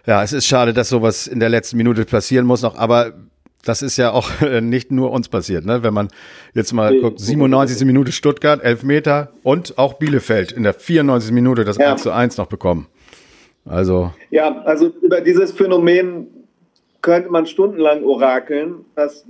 [0.07, 3.13] ja, es ist schade, dass sowas in der letzten Minute passieren muss noch, aber
[3.65, 5.83] das ist ja auch nicht nur uns passiert, ne?
[5.83, 6.09] Wenn man
[6.55, 7.87] jetzt mal nee, guckt, 97.
[7.87, 11.33] Minute Stuttgart, 11 Meter und auch Bielefeld in der 94.
[11.33, 11.93] Minute das ja.
[11.93, 12.87] 1 zu 1 noch bekommen.
[13.65, 14.13] Also.
[14.31, 16.27] Ja, also über dieses Phänomen
[17.03, 19.25] könnte man stundenlang orakeln, was,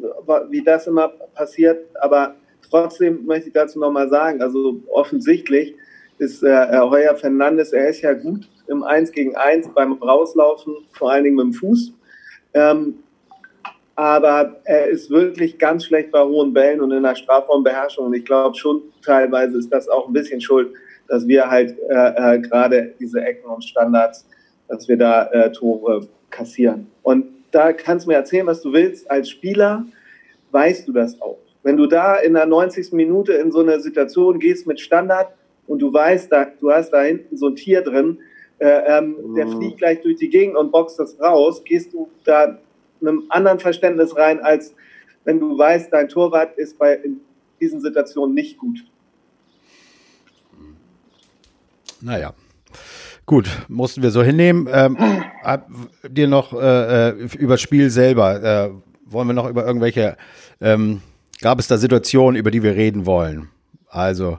[0.48, 2.34] wie das immer passiert, aber
[2.68, 5.74] trotzdem möchte ich dazu nochmal sagen, also offensichtlich
[6.18, 11.10] ist äh, Heuer Fernandes, er ist ja gut im 1 gegen 1 beim Rauslaufen, vor
[11.10, 11.92] allen Dingen mit dem Fuß.
[12.54, 12.94] Ähm,
[14.00, 18.06] aber er ist wirklich ganz schlecht bei hohen Bällen und in der Strafraumbeherrschung.
[18.06, 20.72] Und ich glaube schon, teilweise ist das auch ein bisschen schuld,
[21.06, 24.26] dass wir halt äh, äh, gerade diese Ecken und Standards,
[24.68, 26.86] dass wir da äh, Tore kassieren.
[27.02, 29.10] Und da kannst du mir erzählen, was du willst.
[29.10, 29.84] Als Spieler
[30.50, 31.36] weißt du das auch.
[31.62, 32.92] Wenn du da in der 90.
[32.92, 35.28] Minute in so eine Situation gehst mit Standard
[35.66, 38.20] und du weißt, da, du hast da hinten so ein Tier drin,
[38.60, 39.58] äh, ähm, der mhm.
[39.58, 42.58] fliegt gleich durch die Gegend und boxt das raus, gehst du da
[43.00, 44.74] einem anderen Verständnis rein, als
[45.24, 47.20] wenn du weißt, dein Torwart ist bei in
[47.60, 48.84] diesen Situationen nicht gut.
[52.00, 52.32] Naja.
[53.26, 54.68] Gut, mussten wir so hinnehmen.
[54.72, 54.96] Ähm,
[56.08, 58.70] dir noch äh, äh, über das Spiel selber, äh,
[59.04, 60.16] wollen wir noch über irgendwelche,
[60.60, 61.00] ähm,
[61.40, 63.48] gab es da Situationen, über die wir reden wollen?
[63.88, 64.38] Also,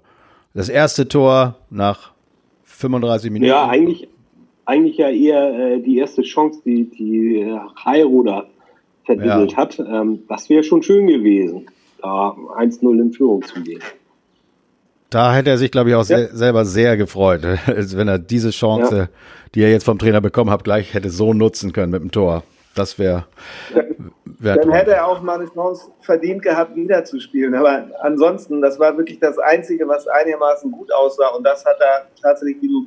[0.54, 2.12] das erste Tor nach
[2.64, 3.50] 35 Minuten.
[3.50, 4.10] Ja, eigentlich,
[4.66, 8.48] eigentlich ja eher äh, die erste Chance, die, die äh, Heiroder
[9.06, 9.58] verdübelt ja.
[9.58, 9.80] hat.
[9.80, 11.68] Ähm, das wäre schon schön gewesen,
[12.02, 13.82] da 1-0 in Führung zu gehen.
[15.10, 16.18] Da hätte er sich, glaube ich, auch ja.
[16.18, 19.08] se selber sehr gefreut, wenn er diese Chance, ja.
[19.54, 22.44] die er jetzt vom Trainer bekommen hat, gleich hätte so nutzen können mit dem Tor.
[22.76, 23.26] Das wäre.
[24.40, 24.74] Wär dann toll.
[24.74, 27.54] hätte er auch mal eine Chance verdient gehabt, wieder zu spielen.
[27.54, 31.28] Aber ansonsten, das war wirklich das Einzige, was einigermaßen gut aussah.
[31.36, 32.86] Und das hat er tatsächlich, wie du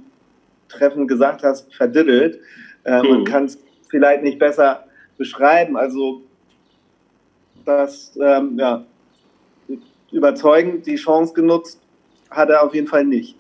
[0.71, 2.41] treffend gesagt hast, verdiddelt.
[2.85, 3.09] Äh, mhm.
[3.11, 4.85] Man kann es vielleicht nicht besser
[5.17, 5.77] beschreiben.
[5.77, 6.23] Also,
[7.65, 8.85] das, ähm, ja,
[10.13, 11.81] überzeugend die Chance genutzt
[12.31, 13.37] hat er auf jeden Fall nicht.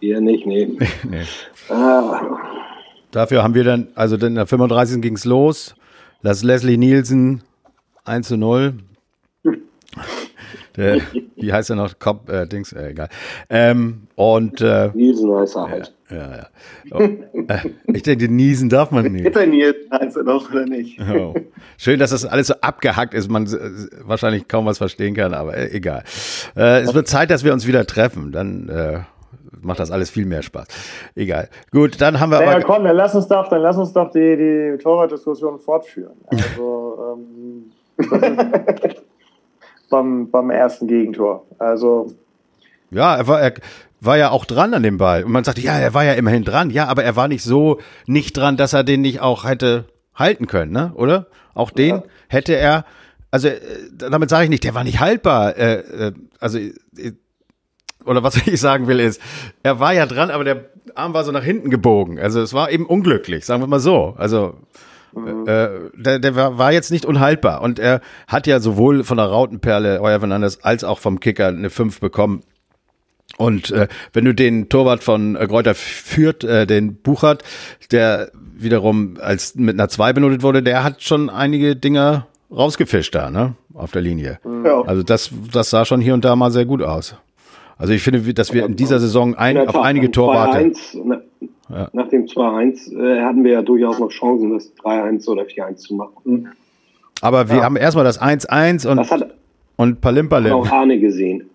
[0.00, 0.66] Eher nicht, nee.
[1.08, 1.24] nee.
[1.68, 2.38] Ah.
[3.10, 5.02] Dafür haben wir dann, also in der 35.
[5.02, 5.74] ging es los.
[6.22, 7.42] Das Leslie Nielsen
[8.04, 8.74] 1 zu 0.
[10.80, 11.00] Der,
[11.36, 11.98] wie heißt er noch?
[11.98, 13.08] Cop, äh, Dings, äh, egal.
[13.50, 15.94] Ähm, und äh, Nielsen heißt er halt.
[16.08, 16.36] Ja, ja.
[16.36, 16.46] ja.
[16.92, 17.58] Oh, äh,
[17.92, 19.24] ich denke, niesen darf man nicht.
[19.24, 20.98] Bitte Nielsen heißt er doch, oder nicht?
[21.00, 21.34] Oh.
[21.76, 23.58] Schön, dass das alles so abgehackt ist, man äh,
[24.04, 26.02] wahrscheinlich kaum was verstehen kann, aber äh, egal.
[26.56, 28.32] Äh, es wird Zeit, dass wir uns wieder treffen.
[28.32, 29.00] Dann äh,
[29.60, 30.66] macht das alles viel mehr Spaß.
[31.14, 31.50] Egal.
[31.72, 32.62] Gut, dann haben wir naja, aber.
[32.62, 36.16] komm, dann lass uns doch, dann lass uns doch die, die Torwartdiskussion fortführen.
[36.26, 37.72] Also, ähm,
[39.90, 41.44] beim, beim ersten Gegentor.
[41.58, 42.12] Also.
[42.90, 43.54] Ja, er war, er
[44.00, 45.24] war ja auch dran an dem Ball.
[45.24, 46.70] Und man sagte, ja, er war ja immerhin dran.
[46.70, 50.46] Ja, aber er war nicht so nicht dran, dass er den nicht auch hätte halten
[50.46, 50.92] können, ne?
[50.94, 51.26] Oder?
[51.54, 52.02] Auch den ja.
[52.28, 52.84] hätte er,
[53.30, 53.60] also äh,
[53.96, 55.56] damit sage ich nicht, der war nicht haltbar.
[55.56, 56.72] Äh, äh, also äh,
[58.04, 59.20] oder was ich sagen will ist,
[59.62, 62.18] er war ja dran, aber der Arm war so nach hinten gebogen.
[62.18, 64.14] Also es war eben unglücklich, sagen wir mal so.
[64.16, 64.54] Also
[65.14, 65.46] Mhm.
[65.46, 69.26] Äh, der, der war, war jetzt nicht unhaltbar und er hat ja sowohl von der
[69.26, 72.42] Rautenperle Euer Fernandes als auch vom Kicker eine 5 bekommen.
[73.36, 77.42] Und äh, wenn du den Torwart von äh, Kräuter führt, äh, den Buchert,
[77.90, 83.30] der wiederum als mit einer 2 benotet wurde, der hat schon einige Dinger rausgefischt da,
[83.30, 83.54] ne?
[83.72, 84.40] Auf der Linie.
[84.64, 84.82] Ja.
[84.82, 87.14] Also das, das sah schon hier und da mal sehr gut aus.
[87.78, 90.72] Also ich finde, dass wir in dieser Saison ein, auf einige Torwarte.
[91.72, 91.88] Ja.
[91.92, 95.94] Nach dem 2-1 äh, hatten wir ja durchaus noch Chancen, das 3-1 oder 4-1 zu
[95.94, 96.14] machen.
[96.24, 96.48] Mhm.
[97.20, 97.62] Aber wir ja.
[97.62, 99.34] haben erstmal das 1-1 und, das hat,
[99.76, 100.52] und Palimpalim.
[100.52, 101.48] auch Arne gesehen.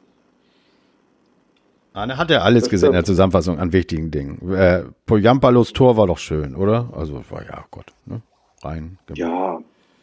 [1.94, 4.54] Arne hat ja alles gesehen in der Zusammenfassung an wichtigen Dingen.
[4.54, 6.90] Äh, Poyampalos Tor war doch schön, oder?
[6.96, 8.22] Also war ja Gott, ne?
[8.66, 8.98] rein.
[9.14, 9.60] Ja,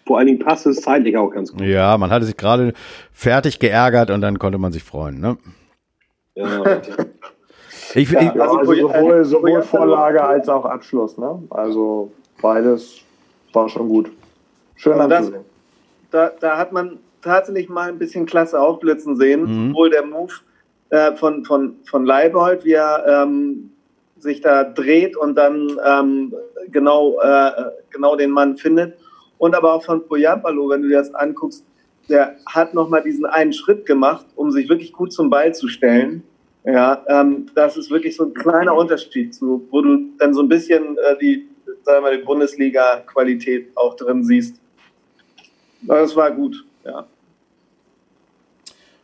[0.06, 1.62] vor allen Dingen passt es zeitlich auch ganz gut.
[1.62, 2.72] Ja, man hatte sich gerade
[3.12, 5.36] fertig geärgert und dann konnte man sich freuen, ne?
[6.34, 6.80] Ja,
[7.94, 11.18] Ich, ja, ich, also, also sowohl, sowohl Vorlage als auch Abschluss.
[11.18, 11.42] Ne?
[11.50, 13.00] Also beides
[13.52, 14.10] war schon gut.
[14.76, 15.44] Schön also anzusehen.
[16.10, 19.42] Da, da hat man tatsächlich mal ein bisschen klasse aufblitzen sehen.
[19.42, 19.68] Mhm.
[19.70, 20.32] Sowohl der Move
[20.90, 23.70] äh, von, von, von Leibold, wie er ähm,
[24.18, 26.34] sich da dreht und dann ähm,
[26.70, 27.50] genau, äh,
[27.90, 28.96] genau den Mann findet.
[29.38, 31.64] Und aber auch von Poyampalo, wenn du dir das anguckst,
[32.08, 36.22] der hat nochmal diesen einen Schritt gemacht, um sich wirklich gut zum Ball zu stellen.
[36.64, 40.48] Ja, ähm, das ist wirklich so ein kleiner Unterschied zu, wo du dann so ein
[40.48, 41.48] bisschen äh, die,
[41.84, 44.60] sagen wir mal, die Bundesliga-Qualität auch drin siehst.
[45.82, 47.04] Das war gut, ja.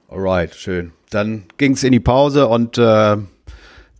[0.08, 0.92] Alright, schön.
[1.10, 3.16] Dann ging es in die Pause und äh,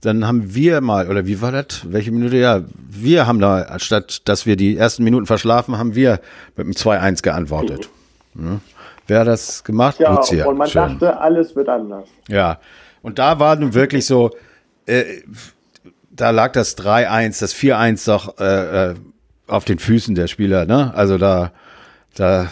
[0.01, 1.83] dann haben wir mal, oder wie war das?
[1.90, 2.37] Welche Minute?
[2.37, 6.21] Ja, wir haben da, statt dass wir die ersten Minuten verschlafen, haben wir
[6.57, 7.90] mit dem 2-1 geantwortet.
[8.35, 8.61] Mhm.
[9.09, 9.99] Wer hat das gemacht?
[9.99, 10.47] Ja, Lucia.
[10.47, 10.99] und man Schön.
[10.99, 12.09] dachte, alles wird anders.
[12.29, 12.59] Ja,
[13.02, 14.30] und da war nun wirklich so,
[14.87, 15.04] äh,
[16.11, 18.94] da lag das 3-1, das 4-1 doch äh, äh,
[19.46, 20.92] auf den Füßen der Spieler, ne?
[20.94, 21.52] Also da,
[22.16, 22.48] da,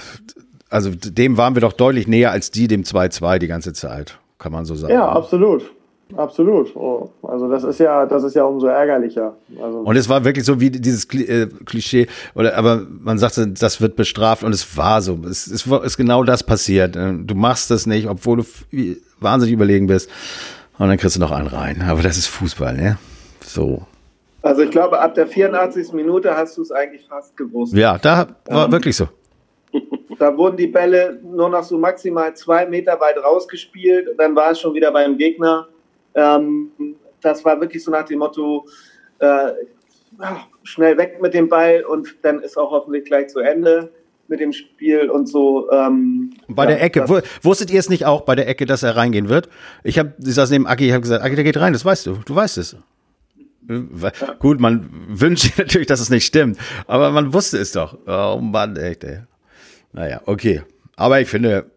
[0.70, 4.52] also dem waren wir doch deutlich näher als die dem 2-2 die ganze Zeit, kann
[4.52, 4.92] man so sagen.
[4.92, 5.70] Ja, absolut.
[6.14, 6.74] Absolut.
[6.76, 9.34] Oh, also das ist ja, das ist ja umso ärgerlicher.
[9.60, 12.06] Also und es war wirklich so wie dieses äh, Klischee,
[12.36, 15.18] oder aber man sagte, das wird bestraft und es war so.
[15.28, 16.94] Es, es ist genau das passiert.
[16.94, 20.10] Äh, du machst das nicht, obwohl du wahnsinnig überlegen bist.
[20.78, 21.82] Und dann kriegst du noch einen rein.
[21.82, 22.98] Aber das ist Fußball, ne?
[23.40, 23.86] So.
[24.42, 25.92] Also ich glaube, ab der 84.
[25.92, 27.74] Minute hast du es eigentlich fast gewusst.
[27.74, 29.08] Ja, da war ähm, wirklich so.
[30.18, 34.14] Da wurden die Bälle nur noch so maximal zwei Meter weit rausgespielt.
[34.16, 35.68] Dann war es schon wieder beim Gegner.
[36.14, 36.70] Ähm,
[37.20, 38.66] das war wirklich so nach dem Motto,
[39.18, 39.52] äh,
[40.62, 43.90] schnell weg mit dem Ball und dann ist auch hoffentlich gleich zu Ende
[44.28, 45.70] mit dem Spiel und so.
[45.70, 47.08] Ähm, bei ja, der Ecke,
[47.42, 49.48] wusstet ihr es nicht auch bei der Ecke, dass er reingehen wird?
[49.84, 52.06] Ich habe, ich saß neben Aki, ich habe gesagt, Aki, der geht rein, das weißt
[52.06, 52.76] du, du weißt es.
[53.68, 54.34] Ja.
[54.38, 57.98] Gut, man wünscht natürlich, dass es nicht stimmt, aber man wusste es doch.
[58.06, 59.20] Oh Mann, echt, ey.
[59.92, 60.62] Naja, okay.
[60.96, 61.70] Aber ich finde,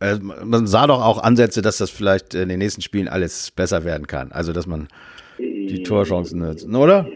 [0.00, 3.84] äh, man sah doch auch Ansätze, dass das vielleicht in den nächsten Spielen alles besser
[3.84, 4.32] werden kann.
[4.32, 4.88] Also, dass man
[5.38, 7.06] die Torchancen nutzt, oder?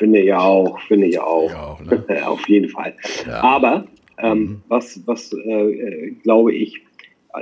[0.00, 1.54] Finde ich auch, finde ich auch.
[1.54, 2.02] auch ne?
[2.26, 2.94] Auf jeden Fall.
[3.26, 3.42] Ja.
[3.42, 3.84] Aber
[4.16, 4.62] ähm, mhm.
[4.68, 6.80] was, was äh, glaube ich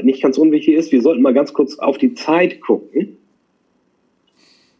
[0.02, 3.16] nicht ganz unwichtig ist, wir sollten mal ganz kurz auf die Zeit gucken.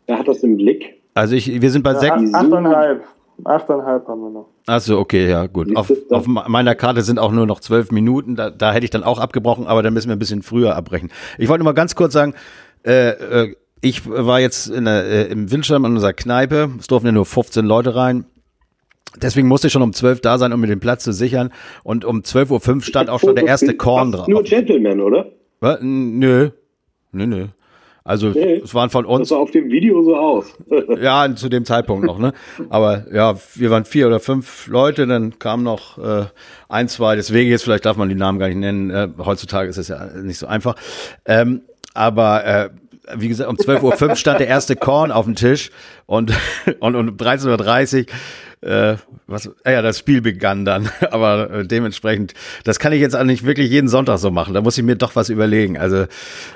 [0.09, 1.01] Wer hat das im Blick?
[1.15, 2.35] Also ich, wir sind bei ja, sechs.
[2.35, 3.05] Achteinhalb.
[3.45, 4.49] Achteinhalb haben wir noch.
[4.67, 5.77] Achso, okay, ja, gut.
[5.77, 8.35] Auf, auf, meiner Karte sind auch nur noch zwölf Minuten.
[8.35, 11.13] Da, da hätte ich dann auch abgebrochen, aber dann müssen wir ein bisschen früher abbrechen.
[11.39, 12.35] Ich wollte nur mal ganz kurz sagen,
[12.85, 16.71] äh, äh, ich war jetzt in der, äh, im Windschirm in unserer Kneipe.
[16.79, 18.25] Es durften ja nur 15 Leute rein.
[19.21, 21.51] Deswegen musste ich schon um 12 da sein, um mir den Platz zu sichern.
[21.83, 24.29] Und um 12.05 Uhr stand auch schon der erste Korn drauf.
[24.29, 25.27] Nur Gentleman, oder?
[25.61, 25.79] Was?
[25.81, 26.51] Nö.
[27.13, 27.47] Nö, nö.
[28.05, 29.29] Also nee, es waren von uns.
[29.29, 30.47] Das sah auf dem Video so aus.
[30.99, 32.33] ja, zu dem Zeitpunkt noch, ne?
[32.71, 36.25] Aber ja, wir waren vier oder fünf Leute, dann kam noch äh,
[36.71, 38.89] ein, zwei, deswegen jetzt, vielleicht darf man die Namen gar nicht nennen.
[38.89, 40.77] Äh, heutzutage ist es ja nicht so einfach.
[41.27, 41.63] Ähm,
[41.93, 42.71] aber äh,
[43.17, 45.71] wie gesagt, um 12.05 Uhr stand der erste Korn auf dem Tisch
[46.07, 46.33] und,
[46.81, 48.07] und, um 13.30 Uhr
[48.61, 50.89] äh, was, äh, ja, das Spiel begann dann.
[51.11, 54.55] Aber äh, dementsprechend, das kann ich jetzt auch nicht wirklich jeden Sonntag so machen.
[54.55, 55.79] Da muss ich mir doch was überlegen.
[55.79, 56.07] Also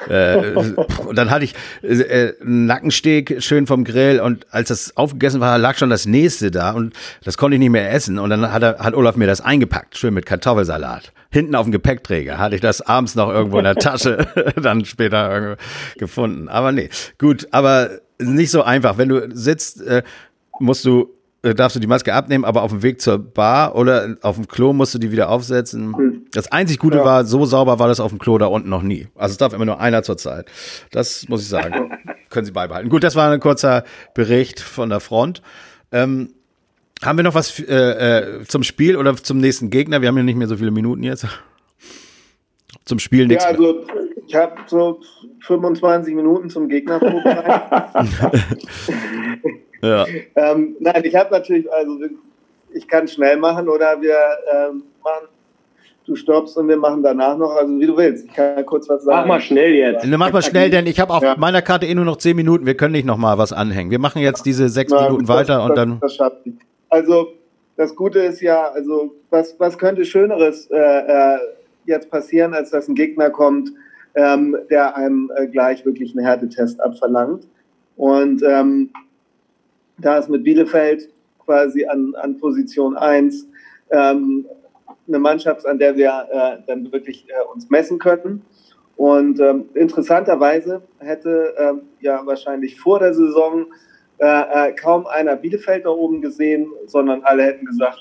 [0.09, 5.41] äh, und dann hatte ich äh, einen Nackensteg schön vom Grill und als das aufgegessen
[5.41, 8.19] war, lag schon das nächste da und das konnte ich nicht mehr essen.
[8.19, 11.13] Und dann hat, er, hat Olaf mir das eingepackt, schön mit Kartoffelsalat.
[11.31, 14.27] Hinten auf dem Gepäckträger hatte ich das abends noch irgendwo in der Tasche
[14.61, 15.57] dann später
[15.97, 16.49] gefunden.
[16.49, 18.99] Aber nee, gut, aber nicht so einfach.
[18.99, 20.03] Wenn du sitzt, äh,
[20.59, 21.09] musst du
[21.43, 24.73] darfst du die Maske abnehmen, aber auf dem Weg zur Bar oder auf dem Klo
[24.73, 25.97] musst du die wieder aufsetzen.
[25.97, 26.27] Hm.
[26.33, 27.05] Das einzig Gute ja.
[27.05, 29.09] war, so sauber war das auf dem Klo da unten noch nie.
[29.17, 30.47] Also es darf immer nur einer zur Zeit.
[30.93, 31.91] Das muss ich sagen.
[32.31, 32.89] Können Sie beibehalten.
[32.89, 35.43] Gut, das war ein kurzer Bericht von der Front.
[35.91, 36.33] Ähm,
[37.03, 40.01] haben wir noch was äh, äh, zum Spiel oder zum nächsten Gegner?
[40.01, 41.27] Wir haben ja nicht mehr so viele Minuten jetzt.
[42.85, 43.45] Zum Spiel nichts.
[43.45, 43.85] Ja, also
[44.27, 45.01] ich habe so
[45.41, 48.69] 25 Minuten zum Gegner vorbereitet.
[49.83, 50.07] Ja.
[50.37, 51.99] Ähm, nein, ich habe natürlich, also
[52.73, 54.17] ich kann schnell machen oder wir
[54.53, 55.27] ähm, machen,
[56.07, 58.27] du stoppst und wir machen danach noch, also wie du willst.
[58.27, 59.21] Ich kann kurz was sagen.
[59.21, 60.07] Mach mal schnell jetzt.
[60.07, 61.37] Ne, mach mal schnell, denn ich habe auf ja.
[61.37, 62.67] meiner Karte eh nur noch zehn Minuten.
[62.67, 63.91] Wir können nicht noch mal was anhängen.
[63.91, 66.01] Wir machen jetzt diese sechs Na, Minuten das, weiter das, und dann.
[66.01, 66.55] Das schafft ich.
[66.89, 67.33] Also
[67.77, 71.39] das Gute ist ja, also was, was könnte Schöneres äh, äh,
[71.87, 73.71] jetzt passieren, als dass ein Gegner kommt,
[74.15, 77.47] ähm, der einem äh, gleich wirklich einen Härtetest abverlangt.
[77.97, 78.91] Und ähm,
[79.99, 81.09] da ist mit Bielefeld
[81.45, 83.49] quasi an, an Position 1
[83.91, 84.47] ähm,
[85.09, 88.45] eine Mannschaft, an der wir äh, dann wirklich äh, uns messen könnten.
[88.97, 93.67] Und ähm, interessanterweise hätte ähm, ja wahrscheinlich vor der Saison
[94.19, 97.99] äh, äh kaum einer Bielefeld da oben gesehen, sondern alle hätten gesagt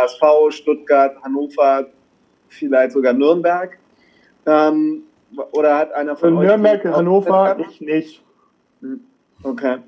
[0.00, 1.86] HSV, äh, Stuttgart, Hannover,
[2.48, 3.78] vielleicht sogar Nürnberg.
[4.46, 5.02] Ähm,
[5.52, 8.24] oder hat einer von Für euch Nürnberg, Hannover, ich nicht.
[8.80, 9.00] Hm,
[9.42, 9.78] okay.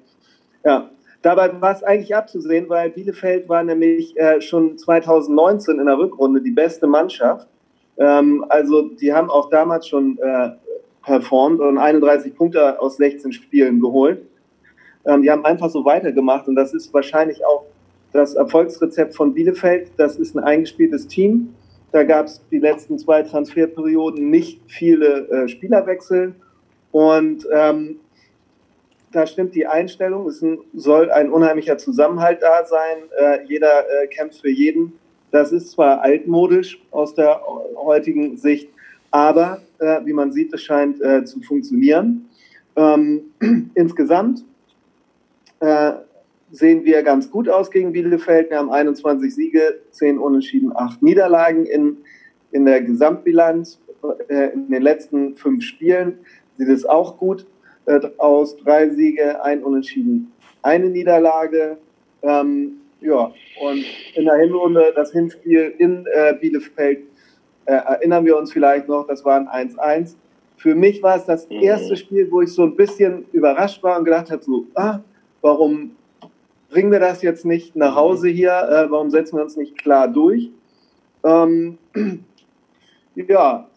[0.64, 0.90] Ja,
[1.22, 6.40] Dabei war es eigentlich abzusehen, weil Bielefeld war nämlich äh, schon 2019 in der Rückrunde
[6.40, 7.46] die beste Mannschaft.
[7.98, 10.50] Ähm, also die haben auch damals schon äh,
[11.02, 14.22] performt und 31 Punkte aus 16 Spielen geholt.
[15.04, 17.64] Ähm, die haben einfach so weitergemacht und das ist wahrscheinlich auch
[18.12, 19.92] das Erfolgsrezept von Bielefeld.
[19.98, 21.54] Das ist ein eingespieltes Team.
[21.92, 26.34] Da gab es die letzten zwei Transferperioden nicht viele äh, Spielerwechsel.
[26.92, 27.96] Und ähm,
[29.12, 30.26] da stimmt die Einstellung.
[30.28, 30.44] Es
[30.74, 32.96] soll ein unheimlicher Zusammenhalt da sein.
[33.18, 34.92] Äh, jeder äh, kämpft für jeden.
[35.30, 37.40] Das ist zwar altmodisch aus der
[37.76, 38.68] heutigen Sicht,
[39.12, 42.28] aber äh, wie man sieht, es scheint zu funktionieren.
[42.74, 43.22] Ähm,
[43.74, 44.44] insgesamt
[46.50, 48.48] sehen wir ganz gut aus gegen Bielefeld.
[48.48, 51.98] Wir haben 21 Siege, 10 Unentschieden, 8 Niederlagen in,
[52.50, 53.78] in der Gesamtbilanz.
[54.30, 56.18] In den letzten fünf Spielen
[56.56, 57.46] sieht es auch gut
[57.86, 58.56] äh, aus.
[58.56, 61.78] Drei Siege, ein Unentschieden, eine Niederlage.
[62.22, 67.00] Ähm, ja, und in der Hinrunde das Hinspiel in äh, Bielefeld
[67.64, 70.14] äh, erinnern wir uns vielleicht noch, das war ein 1-1.
[70.56, 71.60] Für mich war es das mhm.
[71.60, 75.00] erste Spiel, wo ich so ein bisschen überrascht war und gedacht habe, so, ah,
[75.40, 75.92] warum
[76.68, 78.52] bringen wir das jetzt nicht nach Hause hier?
[78.52, 80.50] Äh, warum setzen wir uns nicht klar durch?
[81.24, 81.78] Ähm,
[83.14, 83.68] ja,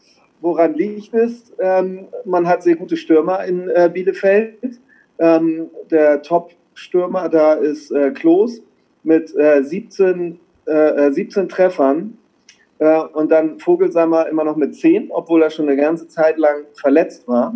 [0.44, 1.54] woran liegt es?
[1.58, 4.80] Ähm, man hat sehr gute Stürmer in äh, Bielefeld.
[5.18, 8.62] Ähm, der Top-Stürmer da ist äh, Klos
[9.04, 12.18] mit 17, äh, 17 äh, Treffern.
[12.80, 16.66] Äh, und dann Vogelsammer immer noch mit 10, obwohl er schon eine ganze Zeit lang
[16.74, 17.56] verletzt war.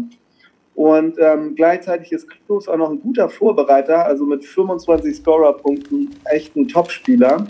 [0.73, 6.55] Und ähm, gleichzeitig ist Klos auch noch ein guter Vorbereiter, also mit 25 Scorer-Punkten echt
[6.55, 7.47] ein Topspieler.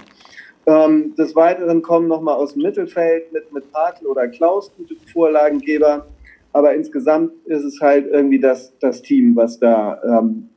[0.68, 6.06] Ähm, des Weiteren kommen nochmal aus dem Mittelfeld mit, mit Hartl oder Klaus gute Vorlagengeber.
[6.52, 10.50] Aber insgesamt ist es halt irgendwie das, das Team, was da, ähm,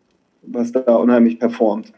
[0.42, 1.92] was da unheimlich performt.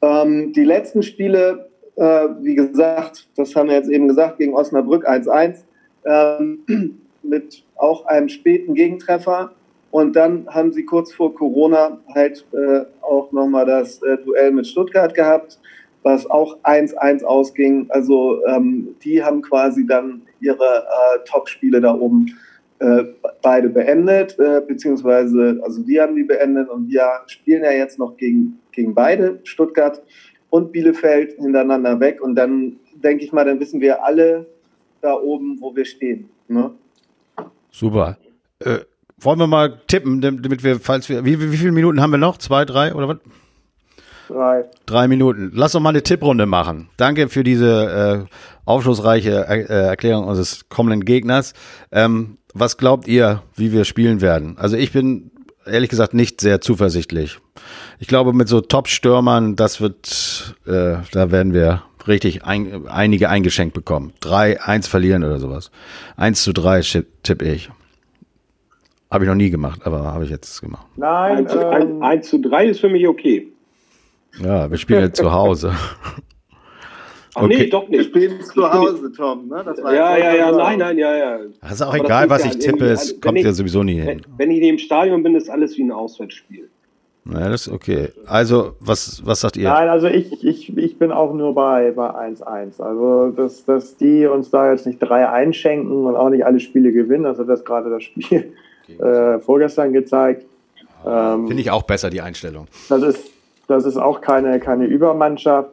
[0.00, 5.06] Ähm, die letzten Spiele, äh, wie gesagt, das haben wir jetzt eben gesagt, gegen Osnabrück
[5.06, 5.64] 1-1.
[6.06, 9.52] Ähm, mit auch einem späten Gegentreffer.
[9.90, 14.66] Und dann haben sie kurz vor Corona halt äh, auch nochmal das äh, Duell mit
[14.66, 15.60] Stuttgart gehabt,
[16.04, 17.86] was auch 1-1 ausging.
[17.88, 22.26] Also ähm, die haben quasi dann ihre äh, Top-Spiele da oben
[22.78, 23.04] äh,
[23.42, 28.16] beide beendet, äh, beziehungsweise also die haben die beendet und wir spielen ja jetzt noch
[28.16, 30.02] gegen, gegen beide, Stuttgart
[30.50, 32.20] und Bielefeld hintereinander weg.
[32.20, 34.46] Und dann denke ich mal, dann wissen wir alle
[35.00, 36.28] da oben, wo wir stehen.
[36.48, 36.70] Ne?
[37.70, 38.18] Super.
[38.60, 38.80] Äh,
[39.18, 42.36] wollen wir mal tippen, damit wir, falls wir, wie, wie viele Minuten haben wir noch?
[42.36, 43.18] Zwei, drei oder was?
[44.34, 44.64] Drei.
[44.86, 45.52] Drei Minuten.
[45.54, 46.88] Lass doch mal eine Tipprunde machen.
[46.96, 51.54] Danke für diese äh, aufschlussreiche er äh, Erklärung unseres kommenden Gegners.
[51.92, 54.56] Ähm, was glaubt ihr, wie wir spielen werden?
[54.58, 55.30] Also ich bin
[55.66, 57.38] ehrlich gesagt nicht sehr zuversichtlich.
[58.00, 63.72] Ich glaube, mit so Top-Stürmern, das wird, äh, da werden wir richtig ein, einige eingeschenkt
[63.72, 64.14] bekommen.
[64.18, 65.70] Drei, eins verlieren oder sowas.
[66.16, 66.80] Eins zu drei
[67.22, 67.70] tippe ich.
[69.12, 70.86] Habe ich noch nie gemacht, aber habe ich jetzt gemacht.
[70.96, 73.53] Nein, 1 zu, ähm, 1 zu 3 ist für mich okay.
[74.42, 75.72] Ja, wir spielen jetzt zu Hause.
[77.36, 77.58] Ach okay.
[77.58, 77.98] nee, doch nicht.
[77.98, 79.48] Wir spielen zu Hause, Tom.
[79.48, 79.64] Ne?
[79.84, 81.38] ja, ja, ja, nein, nein, ja, ja.
[81.60, 84.22] Das ist auch aber egal, was ich tippe, es kommt ja sowieso nie hin.
[84.36, 86.68] Wenn ich im Stadion bin, ist alles wie ein Auswärtsspiel.
[87.26, 88.10] Ja, das ist okay.
[88.26, 89.68] Also, was, was sagt ihr?
[89.68, 92.44] Nein, also ich, ich, ich bin auch nur bei 1-1.
[92.44, 96.60] Bei also, dass, dass die uns da jetzt nicht drei einschenken und auch nicht alle
[96.60, 98.52] Spiele gewinnen, also das gerade das Spiel
[98.98, 100.44] äh, vorgestern gezeigt.
[101.06, 102.66] Ähm, Finde ich auch besser, die Einstellung.
[102.90, 103.30] Das ist,
[103.66, 105.70] das ist auch keine, keine Übermannschaft.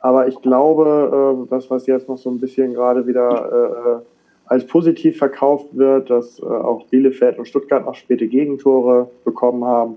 [0.00, 4.04] Aber ich glaube, äh, das, was jetzt noch so ein bisschen gerade wieder äh,
[4.46, 9.96] als positiv verkauft wird, dass äh, auch Bielefeld und Stuttgart noch späte Gegentore bekommen haben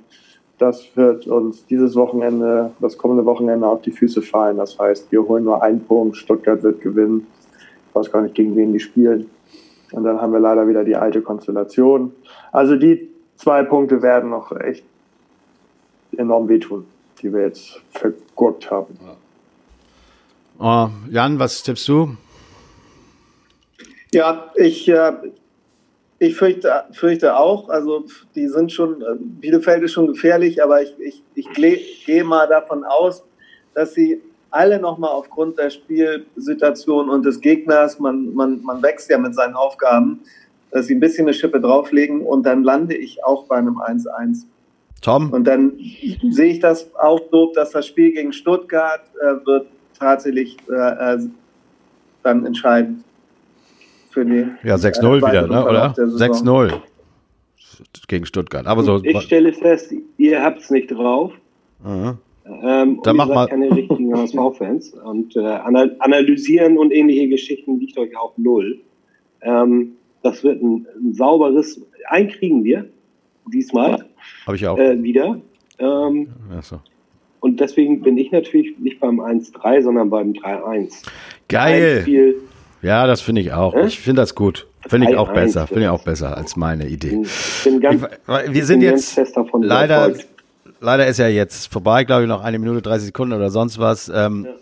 [0.60, 4.58] das wird uns dieses Wochenende, das kommende Wochenende auf die Füße fallen.
[4.58, 7.26] Das heißt, wir holen nur einen Punkt, Stuttgart wird gewinnen.
[7.90, 9.30] Ich weiß gar nicht, gegen wen die spielen.
[9.94, 12.12] Und dann haben wir leider wieder die alte Konstellation.
[12.52, 14.84] Also die zwei Punkte werden noch echt
[16.18, 16.86] enorm wehtun,
[17.22, 18.98] die wir jetzt vergurkt haben.
[20.60, 22.18] Oh, Jan, was tippst du?
[24.12, 25.14] Ja, ich, äh,
[26.18, 28.06] ich fürchte, fürchte auch, also
[28.36, 32.84] die sind schon, äh, Bielefeld ist schon gefährlich, aber ich, ich, ich gehe mal davon
[32.84, 33.24] aus,
[33.74, 39.18] dass sie alle nochmal aufgrund der Spielsituation und des Gegners, man, man, man wächst ja
[39.18, 40.22] mit seinen Aufgaben,
[40.72, 44.46] dass sie ein bisschen eine Schippe drauflegen und dann lande ich auch bei einem 1-1.
[45.02, 45.32] Tom?
[45.32, 45.74] Und dann
[46.30, 51.20] sehe ich das auch so, dass das Spiel gegen Stuttgart äh, wird tatsächlich äh, äh
[52.22, 53.06] dann entscheidend
[54.12, 54.46] für die.
[54.64, 55.66] Ja, 6-0 äh, wieder, ne?
[55.66, 55.94] oder?
[55.94, 56.82] 6-0
[58.08, 58.68] gegen Stuttgart.
[58.68, 59.02] Aber so.
[59.04, 61.32] Ich stelle fest, ihr habt es nicht drauf.
[61.84, 62.18] Mhm.
[62.46, 63.48] Ähm, Dann mach mal.
[63.48, 64.94] keine richtigen HSV-Fans.
[64.94, 68.80] Und äh, analysieren und ähnliche Geschichten liegt euch auch null.
[69.42, 69.94] Ähm,
[70.24, 71.82] das wird ein, ein, sauberes.
[72.08, 72.90] Einkriegen wir
[73.52, 74.06] diesmal.
[74.46, 74.78] Habe ich auch.
[74.78, 75.40] Äh, wieder.
[75.80, 76.30] Ähm,
[76.62, 76.80] so.
[77.40, 81.06] Und deswegen bin ich natürlich nicht beim 1-3, sondern beim 3-1.
[81.48, 82.36] Geil.
[82.82, 83.74] Ja, das finde ich auch.
[83.74, 83.88] Hm?
[83.88, 84.68] Ich finde das gut.
[84.88, 85.68] Finde ich auch besser.
[85.68, 87.22] Finde ich auch besser als meine Idee.
[87.22, 89.20] Ich ganz, ich, wir sind jetzt
[89.60, 90.14] leider,
[90.80, 94.10] leider ist ja jetzt vorbei, glaube ich, noch eine Minute 30 Sekunden oder sonst was.
[94.14, 94.54] Ähm, ja.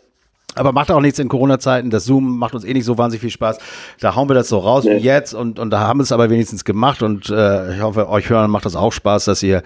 [0.57, 1.89] Aber macht auch nichts in Corona-Zeiten.
[1.89, 3.57] Das Zoom macht uns eh nicht so wahnsinnig viel Spaß.
[3.99, 4.97] Da hauen wir das so raus nee.
[4.97, 8.09] wie jetzt und, und da haben wir es aber wenigstens gemacht und äh, ich hoffe,
[8.09, 9.63] euch hören macht das auch Spaß, dass ihr,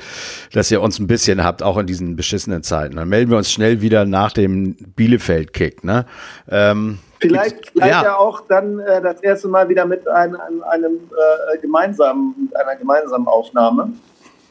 [0.53, 2.95] dass ihr uns ein bisschen habt, auch in diesen beschissenen Zeiten.
[2.95, 5.83] Dann melden wir uns schnell wieder nach dem Bielefeld-Kick.
[5.83, 6.05] Ne?
[6.49, 8.03] Ähm, vielleicht vielleicht ja.
[8.03, 8.17] ja.
[8.17, 13.27] auch dann äh, das erste Mal wieder mit ein, einem, einem äh, gemeinsamen, einer gemeinsamen
[13.27, 13.93] Aufnahme.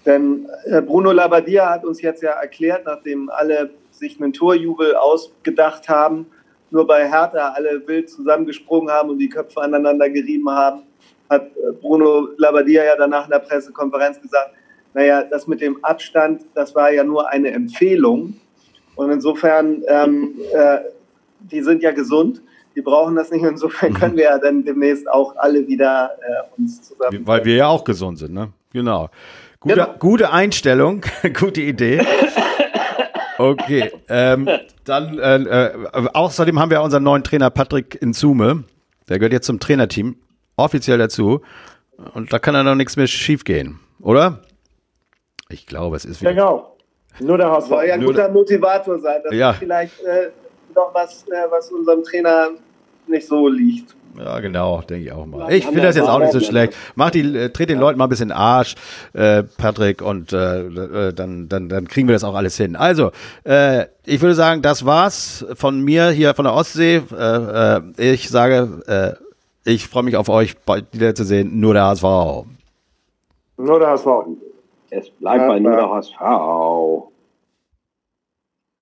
[0.07, 3.71] Denn äh, Bruno Labbadia hat uns jetzt ja erklärt, nachdem alle
[4.01, 6.27] sich einen Torjubel ausgedacht haben,
[6.71, 10.83] nur bei Hertha alle wild zusammengesprungen haben und die Köpfe aneinander gerieben haben,
[11.29, 14.51] hat äh, Bruno Labbadia ja danach in der Pressekonferenz gesagt,
[14.95, 18.35] naja, das mit dem Abstand, das war ja nur eine Empfehlung.
[18.97, 20.79] Und insofern, ähm, äh,
[21.41, 22.43] die sind ja gesund,
[22.75, 23.45] die brauchen das nicht.
[23.45, 27.27] Insofern können wir ja dann demnächst auch alle wieder äh, uns zusammen.
[27.27, 28.53] Weil wir ja auch gesund sind, ne?
[28.73, 29.11] Genau.
[29.59, 29.95] Gute, genau.
[29.99, 31.03] gute Einstellung,
[31.39, 32.01] gute Idee.
[33.41, 34.47] Okay, ähm,
[34.85, 38.65] dann äh, äh, außerdem haben wir unseren neuen Trainer Patrick Inzume.
[39.09, 40.17] Der gehört jetzt zum Trainerteam
[40.57, 41.41] offiziell dazu.
[42.13, 44.43] Und da kann dann noch nichts mehr schief gehen, oder?
[45.49, 46.35] Ich glaube, es ist wieder.
[46.35, 46.77] Genau.
[47.19, 47.69] Nur der HSV.
[47.69, 49.23] Soll ja ein guter Motivator sein.
[49.25, 49.53] Das ja.
[49.53, 50.31] ist vielleicht äh,
[50.75, 52.51] noch was, äh, was unserem Trainer
[53.07, 53.97] nicht so liegt.
[54.19, 55.53] Ja, genau, denke ich auch mal.
[55.53, 56.75] Ich finde das jetzt auch nicht so schlecht.
[56.95, 58.75] Mach die, äh, dreht den Leuten mal ein bisschen Arsch,
[59.13, 62.77] äh, Patrick, und äh, äh, dann, dann, dann kriegen wir das auch alles hin.
[62.77, 63.13] Also,
[63.45, 67.03] äh, ich würde sagen, das war's von mir hier von der Ostsee.
[67.17, 67.81] Äh, äh,
[68.13, 71.61] ich sage, äh, ich freue mich auf euch bald wieder zu sehen.
[71.61, 72.05] Nur der HSV.
[73.57, 74.07] Nur der HSV.
[74.91, 77.10] Es bleibt bei nur der HSV.